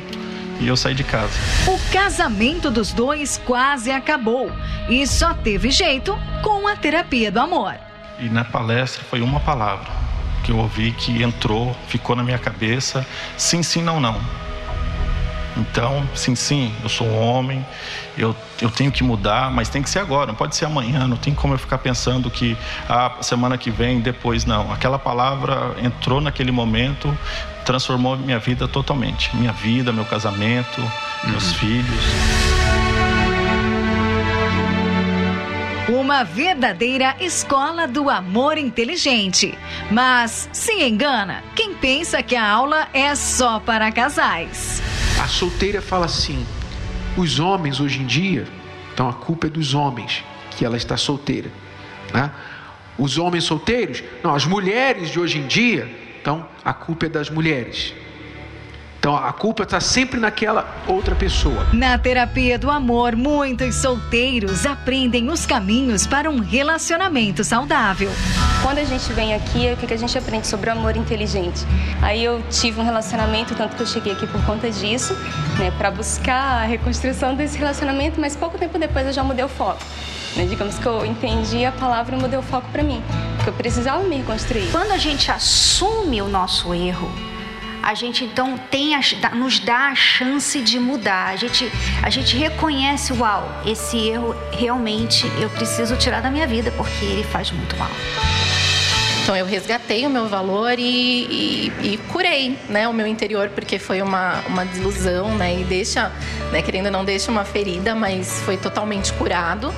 e 0.61 0.69
eu 0.69 0.77
saí 0.77 0.95
de 0.95 1.05
casa. 1.05 1.33
O 1.67 1.79
casamento 1.93 2.71
dos 2.71 2.93
dois 2.93 3.41
quase 3.45 3.91
acabou 3.91 4.51
e 4.89 5.07
só 5.07 5.35
teve 5.35 5.71
jeito 5.71 6.17
com 6.43 6.67
a 6.67 6.77
terapia 6.77 7.31
do 7.31 7.41
amor. 7.41 7.75
E 8.19 8.29
na 8.29 8.45
palestra 8.45 9.03
foi 9.05 9.21
uma 9.21 9.41
palavra 9.41 9.91
que 10.43 10.53
eu 10.53 10.59
ouvi 10.59 10.93
que 10.93 11.23
entrou, 11.23 11.77
ficou 11.89 12.17
na 12.17 12.23
minha 12.23 12.39
cabeça: 12.39 13.07
sim, 13.37 13.63
sim, 13.63 13.83
não, 13.83 14.01
não. 14.01 14.19
Então, 15.57 16.07
sim, 16.15 16.35
sim, 16.35 16.73
eu 16.83 16.89
sou 16.89 17.07
um 17.07 17.19
homem, 17.19 17.65
eu, 18.17 18.37
eu 18.61 18.71
tenho 18.71 18.93
que 18.93 19.03
mudar, 19.03 19.51
mas 19.51 19.69
tem 19.69 19.83
que 19.83 19.89
ser 19.89 20.01
agora, 20.01 20.27
não 20.27 20.35
pode 20.35 20.55
ser 20.55 20.67
amanhã, 20.67 21.07
não 21.07 21.17
tem 21.17 21.35
como 21.35 21.55
eu 21.55 21.59
ficar 21.59 21.79
pensando 21.79 22.31
que 22.31 22.57
a 22.89 23.07
ah, 23.07 23.23
semana 23.23 23.57
que 23.57 23.71
vem, 23.71 24.01
depois 24.01 24.45
não. 24.45 24.71
Aquela 24.73 24.99
palavra 24.99 25.75
entrou 25.83 26.21
naquele 26.21 26.51
momento, 26.51 27.17
transformou 27.65 28.17
minha 28.17 28.39
vida 28.39 28.69
totalmente. 28.69 29.35
Minha 29.37 29.53
vida, 29.53 29.93
meu 29.93 30.05
casamento, 30.05 30.81
uhum. 30.81 31.31
meus 31.31 31.53
filhos. 31.55 32.05
Uma 35.89 36.25
verdadeira 36.25 37.15
escola 37.21 37.87
do 37.87 38.11
amor 38.11 38.59
inteligente. 38.59 39.57
Mas 39.91 40.49
se 40.53 40.73
engana 40.83 41.45
quem 41.55 41.75
pensa 41.75 42.23
que 42.23 42.35
a 42.35 42.47
aula 42.47 42.89
é 42.93 43.15
só 43.15 43.61
para 43.61 43.91
casais. 43.93 44.83
A 45.23 45.29
solteira 45.29 45.81
fala 45.81 46.07
assim: 46.07 46.47
os 47.17 47.39
homens 47.39 47.81
hoje 47.81 48.01
em 48.01 48.07
dia, 48.07 48.47
então 48.93 49.09
a 49.09 49.13
culpa 49.13 49.47
é 49.47 49.51
dos 49.51 49.75
homens 49.75 50.25
que 50.51 50.65
ela 50.65 50.77
está 50.77 50.97
solteira. 50.97 51.51
Né? 52.13 52.31
Os 52.99 53.19
homens 53.19 53.45
solteiros, 53.45 54.03
não, 54.23 54.35
as 54.35 54.47
mulheres 54.47 55.11
de 55.11 55.21
hoje 55.21 55.39
em 55.39 55.47
dia, 55.47 55.89
então 56.21 56.47
a 56.65 56.73
culpa 56.73 57.07
é 57.07 57.09
das 57.09 57.29
mulheres. 57.29 57.95
Então 58.99 59.17
a 59.17 59.33
culpa 59.33 59.63
está 59.63 59.81
sempre 59.81 60.19
naquela 60.19 60.67
outra 60.87 61.15
pessoa. 61.15 61.67
Na 61.73 61.97
terapia 61.99 62.59
do 62.59 62.71
amor, 62.71 63.15
muitos 63.15 63.77
solteiros 63.77 64.67
aprendem 64.67 65.31
os 65.31 65.47
caminhos 65.47 66.07
para 66.07 66.31
um 66.31 66.41
relacionamento 66.41 67.45
saudável. 67.45 68.11
quando 68.63 68.79
a 68.79 68.85
gente 68.85 69.13
vem 69.13 69.35
aqui, 69.35 69.73
o 69.73 69.77
que 69.77 69.95
a 69.95 69.97
gente 69.97 70.19
aprende 70.19 70.47
sobre 70.47 70.71
o 70.71 70.73
amor 70.73 70.97
inteligente? 70.97 71.65
Aí 72.03 72.25
eu 72.25 72.43
tive 72.51 72.81
um 72.81 72.85
relacionamento, 72.85 73.55
tanto 73.55 73.77
que 73.77 73.83
eu 73.83 73.87
cheguei 73.87 74.13
aqui 74.13 74.27
por 74.27 74.45
conta 74.45 74.69
disso, 74.71 75.15
né, 75.59 75.71
para 75.79 75.91
buscar 75.91 76.63
a 76.63 76.65
reconstrução 76.65 77.35
desse 77.35 77.57
relacionamento, 77.59 78.21
mas 78.21 78.35
pouco 78.35 78.59
tempo 78.59 78.77
depois 78.79 79.07
eu 79.07 79.13
já 79.13 79.23
mudei 79.23 79.45
o 79.45 79.49
foco. 79.49 79.79
Né? 80.35 80.47
Digamos 80.47 80.79
que 80.79 80.87
eu 80.87 81.07
entendi 81.07 81.65
a 81.65 81.73
palavra 81.73 82.17
e 82.17 82.21
mudei 82.21 82.39
o 82.39 82.43
foco 82.43 82.69
para 82.73 82.83
mim, 82.83 83.01
porque 83.37 83.51
eu 83.51 83.55
precisava 83.55 84.03
me 84.03 84.17
reconstruir. 84.17 84.69
Quando 84.73 84.91
a 84.91 84.99
gente 84.99 85.31
assume 85.31 86.21
o 86.21 86.29
nosso 86.29 86.75
erro, 86.75 87.09
a 87.87 87.95
gente 87.95 88.25
então 88.25 88.59
tem 88.69 88.97
a, 88.97 89.01
nos 89.33 89.61
dá 89.61 89.91
a 89.91 89.95
chance 89.95 90.61
de 90.61 90.77
mudar. 90.77 91.29
A 91.29 91.37
gente, 91.37 91.71
a 92.03 92.11
gente 92.11 92.37
reconhece, 92.37 93.13
uau, 93.13 93.49
esse 93.65 93.97
erro 94.09 94.35
realmente 94.51 95.25
eu 95.41 95.49
preciso 95.51 95.95
tirar 95.97 96.21
da 96.21 96.29
minha 96.29 96.49
vida 96.49 96.73
porque 96.77 97.05
ele 97.05 97.23
faz 97.23 97.53
muito 97.53 97.77
mal. 97.77 97.91
Então 99.23 99.37
eu 99.37 99.47
resgatei 99.47 100.05
o 100.05 100.11
meu 100.11 100.27
valor 100.27 100.77
e, 100.81 100.83
e, 100.83 101.73
e, 101.93 101.99
curei 102.13 102.59
né, 102.69 102.89
o 102.89 102.93
meu 102.93 103.07
interior, 103.07 103.51
porque 103.51 103.79
foi 103.79 104.03
uma, 104.03 104.41
uma 104.49 104.65
desilusão, 104.65 105.37
né? 105.37 105.61
E 105.61 105.65
deixa, 105.65 106.11
né, 106.51 106.63
querendo 106.63 106.87
ou 106.87 106.93
não, 106.93 107.05
deixa 107.05 107.31
uma 107.31 107.45
ferida, 107.45 107.95
mas 107.95 108.41
foi 108.45 108.57
totalmente 108.57 109.13
curado 109.13 109.73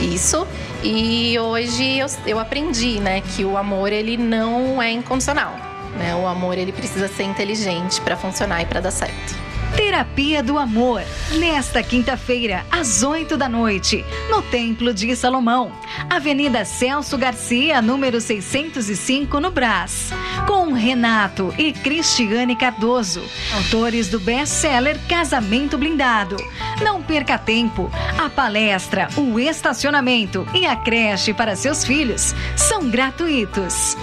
isso. 0.00 0.44
E 0.82 1.38
hoje 1.38 1.98
eu, 1.98 2.06
eu 2.26 2.38
aprendi, 2.40 2.98
né, 2.98 3.20
que 3.20 3.44
o 3.44 3.56
amor 3.56 3.92
ele 3.92 4.16
não 4.16 4.82
é 4.82 4.90
incondicional. 4.90 5.73
Né? 5.96 6.14
O 6.14 6.26
amor 6.26 6.58
ele 6.58 6.72
precisa 6.72 7.08
ser 7.08 7.24
inteligente 7.24 8.00
para 8.00 8.16
funcionar 8.16 8.62
e 8.62 8.66
para 8.66 8.80
dar 8.80 8.90
certo. 8.90 9.44
Terapia 9.76 10.40
do 10.40 10.56
Amor, 10.56 11.02
nesta 11.38 11.82
quinta-feira, 11.82 12.64
às 12.70 13.02
8 13.02 13.36
da 13.36 13.48
noite, 13.48 14.04
no 14.30 14.40
Templo 14.40 14.94
de 14.94 15.14
Salomão, 15.16 15.72
Avenida 16.08 16.64
Celso 16.64 17.18
Garcia, 17.18 17.82
número 17.82 18.20
605, 18.20 19.40
no 19.40 19.50
Brás. 19.50 20.12
Com 20.46 20.72
Renato 20.72 21.52
e 21.58 21.72
Cristiane 21.72 22.54
Cardoso, 22.54 23.22
autores 23.52 24.08
do 24.08 24.20
best-seller 24.20 24.98
Casamento 25.08 25.76
Blindado. 25.76 26.36
Não 26.82 27.02
perca 27.02 27.36
tempo, 27.36 27.90
a 28.16 28.28
palestra, 28.28 29.08
o 29.16 29.40
estacionamento 29.40 30.46
e 30.54 30.66
a 30.66 30.76
creche 30.76 31.34
para 31.34 31.56
seus 31.56 31.84
filhos 31.84 32.34
são 32.56 32.88
gratuitos. 32.90 33.96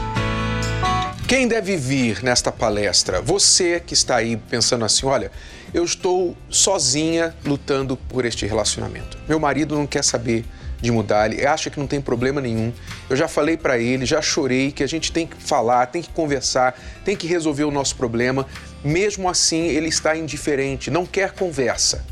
Quem 1.31 1.47
deve 1.47 1.77
vir 1.77 2.21
nesta 2.21 2.51
palestra? 2.51 3.21
Você 3.21 3.79
que 3.79 3.93
está 3.93 4.17
aí 4.17 4.35
pensando 4.35 4.83
assim: 4.83 5.05
olha, 5.05 5.31
eu 5.73 5.81
estou 5.85 6.35
sozinha 6.49 7.33
lutando 7.45 7.95
por 7.95 8.25
este 8.25 8.45
relacionamento. 8.45 9.17
Meu 9.29 9.39
marido 9.39 9.73
não 9.73 9.87
quer 9.87 10.03
saber 10.03 10.43
de 10.81 10.91
mudar, 10.91 11.31
ele 11.31 11.47
acha 11.47 11.69
que 11.69 11.79
não 11.79 11.87
tem 11.87 12.01
problema 12.01 12.41
nenhum. 12.41 12.73
Eu 13.09 13.15
já 13.15 13.29
falei 13.29 13.55
para 13.55 13.79
ele, 13.79 14.05
já 14.05 14.21
chorei 14.21 14.73
que 14.73 14.83
a 14.83 14.87
gente 14.87 15.09
tem 15.13 15.25
que 15.25 15.41
falar, 15.41 15.85
tem 15.85 16.01
que 16.01 16.09
conversar, 16.09 16.77
tem 17.05 17.15
que 17.15 17.27
resolver 17.27 17.63
o 17.63 17.71
nosso 17.71 17.95
problema. 17.95 18.45
Mesmo 18.83 19.29
assim, 19.29 19.67
ele 19.67 19.87
está 19.87 20.13
indiferente, 20.17 20.91
não 20.91 21.05
quer 21.05 21.31
conversa. 21.31 22.03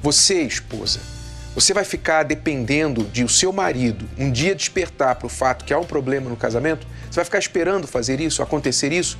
Você, 0.00 0.42
esposa, 0.42 1.00
você 1.56 1.74
vai 1.74 1.82
ficar 1.82 2.22
dependendo 2.22 3.02
de 3.02 3.24
o 3.24 3.28
seu 3.28 3.52
marido 3.52 4.08
um 4.16 4.30
dia 4.30 4.54
despertar 4.54 5.16
para 5.16 5.26
o 5.26 5.28
fato 5.28 5.64
que 5.64 5.74
há 5.74 5.78
um 5.80 5.84
problema 5.84 6.30
no 6.30 6.36
casamento? 6.36 6.86
Você 7.10 7.16
vai 7.16 7.24
ficar 7.24 7.38
esperando 7.38 7.88
fazer 7.88 8.20
isso, 8.20 8.42
acontecer 8.42 8.92
isso? 8.92 9.18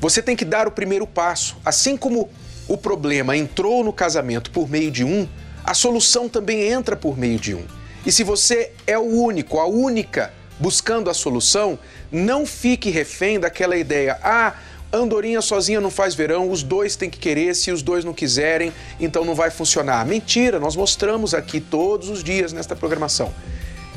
Você 0.00 0.22
tem 0.22 0.34
que 0.34 0.44
dar 0.44 0.66
o 0.66 0.70
primeiro 0.70 1.06
passo. 1.06 1.56
Assim 1.64 1.96
como 1.96 2.30
o 2.66 2.76
problema 2.78 3.36
entrou 3.36 3.84
no 3.84 3.92
casamento 3.92 4.50
por 4.50 4.68
meio 4.68 4.90
de 4.90 5.04
um, 5.04 5.28
a 5.62 5.74
solução 5.74 6.28
também 6.28 6.62
entra 6.68 6.96
por 6.96 7.18
meio 7.18 7.38
de 7.38 7.54
um. 7.54 7.64
E 8.04 8.12
se 8.12 8.24
você 8.24 8.72
é 8.86 8.98
o 8.98 9.02
único, 9.02 9.58
a 9.58 9.66
única 9.66 10.32
buscando 10.58 11.10
a 11.10 11.14
solução, 11.14 11.78
não 12.10 12.46
fique 12.46 12.88
refém 12.88 13.38
daquela 13.38 13.76
ideia: 13.76 14.18
ah, 14.22 14.54
Andorinha 14.92 15.42
sozinha 15.42 15.80
não 15.80 15.90
faz 15.90 16.14
verão, 16.14 16.50
os 16.50 16.62
dois 16.62 16.96
têm 16.96 17.10
que 17.10 17.18
querer, 17.18 17.54
se 17.54 17.70
os 17.70 17.82
dois 17.82 18.04
não 18.04 18.14
quiserem, 18.14 18.72
então 18.98 19.24
não 19.24 19.34
vai 19.34 19.50
funcionar. 19.50 20.06
Mentira, 20.06 20.58
nós 20.58 20.74
mostramos 20.74 21.34
aqui 21.34 21.60
todos 21.60 22.08
os 22.08 22.24
dias 22.24 22.52
nesta 22.52 22.74
programação 22.74 23.32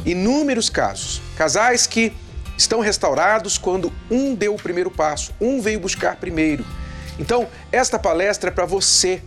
inúmeros 0.06 0.70
casos. 0.70 1.22
Casais 1.36 1.86
que 1.88 2.14
estão 2.60 2.82
restaurados 2.82 3.58
quando 3.58 3.92
um 4.12 4.36
deu 4.36 4.54
o 4.54 4.62
primeiro 4.62 4.92
passo, 4.92 5.32
um 5.40 5.62
veio 5.62 5.80
buscar 5.80 6.18
primeiro. 6.18 6.66
Então, 7.18 7.48
esta 7.72 7.98
palestra 7.98 8.50
é 8.50 8.52
para 8.52 8.66
você 8.66 9.22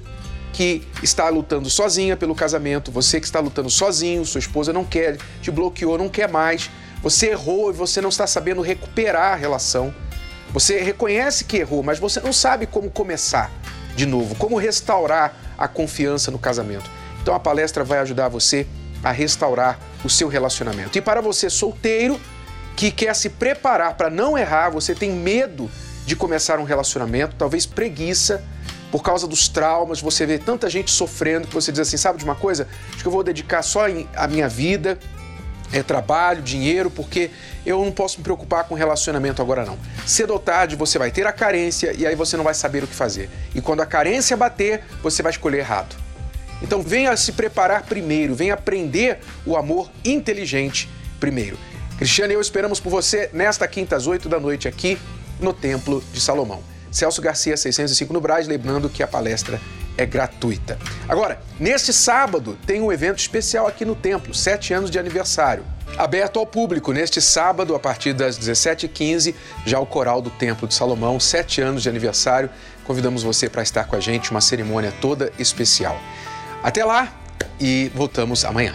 que 0.53 0.87
está 1.03 1.31
lutando 1.31 1.71
sozinha 1.71 2.15
pelo 2.15 2.35
casamento, 2.35 2.93
você 2.93 3.19
que 3.19 3.25
está 3.25 3.41
lutando 3.41 3.71
sozinho, 3.71 4.25
sua 4.27 4.39
esposa 4.39 4.71
não 4.71 4.85
quer, 4.85 5.17
te 5.41 5.51
bloqueou, 5.51 5.97
não 5.97 6.11
quer 6.11 6.29
mais, 6.29 6.71
você 7.03 7.31
errou 7.31 7.71
e 7.71 7.73
você 7.73 8.03
não 8.03 8.11
está 8.11 8.27
sabendo 8.27 8.61
recuperar 8.61 9.33
a 9.33 9.37
relação. 9.37 9.95
Você 10.53 10.83
reconhece 10.83 11.45
que 11.45 11.57
errou, 11.57 11.83
mas 11.83 11.99
você 11.99 12.21
não 12.21 12.35
sabe 12.35 12.67
como 12.67 12.91
começar 12.91 13.51
de 13.97 14.05
novo, 14.05 14.35
como 14.35 14.59
restaurar 14.59 15.35
a 15.57 15.67
confiança 15.67 16.31
no 16.31 16.39
casamento. 16.39 16.91
Então 17.23 17.35
a 17.35 17.41
palestra 17.41 17.83
vai 17.83 17.99
ajudar 18.01 18.29
você 18.29 18.67
a 19.03 19.11
restaurar 19.11 19.79
o 20.05 20.11
seu 20.11 20.29
relacionamento. 20.29 20.99
E 20.99 21.01
para 21.01 21.23
você 21.23 21.49
solteiro, 21.49 22.21
que 22.77 22.91
quer 22.91 23.15
se 23.15 23.31
preparar 23.31 23.95
para 23.95 24.11
não 24.11 24.37
errar, 24.37 24.71
você 24.71 24.95
tem 24.95 25.11
medo 25.11 25.71
de 26.07 26.17
começar 26.17 26.59
um 26.59 26.65
relacionamento, 26.65 27.37
talvez 27.37 27.67
preguiça, 27.67 28.43
por 28.91 29.03
causa 29.03 29.27
dos 29.27 29.49
traumas, 29.49 30.01
você 30.01 30.27
vê 30.27 30.39
tanta 30.39 30.69
gente 30.69 30.91
sofrendo 30.91 31.49
que 31.49 31.55
você 31.55 31.73
diz 31.73 31.81
assim: 31.81 31.97
sabe 31.97 32.19
de 32.19 32.25
uma 32.25 32.35
coisa? 32.35 32.69
Acho 32.91 32.99
que 32.99 33.07
eu 33.07 33.13
vou 33.13 33.23
dedicar 33.23 33.63
só 33.63 33.87
a 34.15 34.29
minha 34.29 34.49
vida, 34.49 34.99
é 35.73 35.83
trabalho, 35.83 36.43
dinheiro, 36.43 36.91
porque 36.91 37.31
eu 37.65 37.83
não 37.83 37.91
posso 37.91 38.19
me 38.19 38.25
preocupar 38.25 38.65
com 38.65 38.75
relacionamento 38.75 39.41
agora 39.41 39.65
não. 39.65 39.79
Cedo 40.07 40.35
ou 40.35 40.39
tarde 40.39 40.77
você 40.77 40.99
vai 40.99 41.11
ter 41.11 41.27
a 41.27 41.33
carência 41.33 41.95
e 41.97 42.07
aí 42.07 42.15
você 42.15 42.37
não 42.37 42.45
vai 42.45 42.53
saber 42.53 42.85
o 42.85 42.87
que 42.87 42.95
fazer. 42.95 43.31
E 43.55 43.61
quando 43.63 43.81
a 43.81 43.87
carência 43.87 44.37
bater, 44.37 44.85
você 45.03 45.23
vai 45.23 45.33
escolher 45.33 45.59
errado. 45.61 45.97
Então 46.61 46.83
venha 46.83 47.17
se 47.17 47.33
preparar 47.33 47.85
primeiro, 47.85 48.35
venha 48.35 48.55
aprender 48.55 49.21
o 49.47 49.57
amor 49.57 49.91
inteligente 50.05 50.89
primeiro. 51.19 51.59
Cristiane 52.03 52.33
e 52.33 52.37
eu 52.37 52.41
esperamos 52.41 52.81
por 52.81 52.91
você 52.91 53.31
nesta 53.33 53.69
quinta 53.69 53.95
às 53.95 54.09
8 54.09 54.29
da 54.29 54.41
noite 54.41 54.67
aqui 54.67 54.99
no 55.39 55.53
Templo 55.53 56.03
de 56.13 56.21
Salomão. 56.21 56.61
Celso 56.91 57.23
Garcia 57.23 57.57
605 57.57 58.13
no 58.13 58.21
Braz, 58.21 58.49
lembrando 58.49 58.89
que 58.89 59.05
a 59.05 59.07
palestra 59.07 59.61
é 59.97 60.05
gratuita. 60.05 60.77
Agora, 61.09 61.41
neste 61.61 61.93
sábado 61.93 62.59
tem 62.67 62.81
um 62.81 62.91
evento 62.91 63.21
especial 63.21 63.69
aqui 63.69 63.85
no 63.85 63.95
templo, 63.95 64.35
sete 64.35 64.75
anos 64.75 64.91
de 64.91 64.99
aniversário. 64.99 65.65
Aberto 65.97 66.41
ao 66.41 66.47
público 66.47 66.93
neste 66.93 67.23
sábado, 67.23 67.73
a 67.73 67.79
partir 67.79 68.13
das 68.13 68.37
17h15, 68.37 69.33
já 69.65 69.79
o 69.79 69.87
Coral 69.87 70.21
do 70.21 70.31
Templo 70.31 70.67
de 70.67 70.75
Salomão, 70.75 71.21
sete 71.21 71.61
anos 71.61 71.85
de 71.85 71.89
aniversário. 71.89 72.51
Convidamos 72.83 73.23
você 73.23 73.49
para 73.49 73.63
estar 73.63 73.85
com 73.85 73.95
a 73.95 74.01
gente, 74.01 74.33
uma 74.33 74.41
cerimônia 74.41 74.93
toda 75.01 75.33
especial. 75.39 75.97
Até 76.65 76.85
lá 76.85 77.15
e 77.61 77.93
voltamos 77.95 78.45
amanhã. 78.45 78.75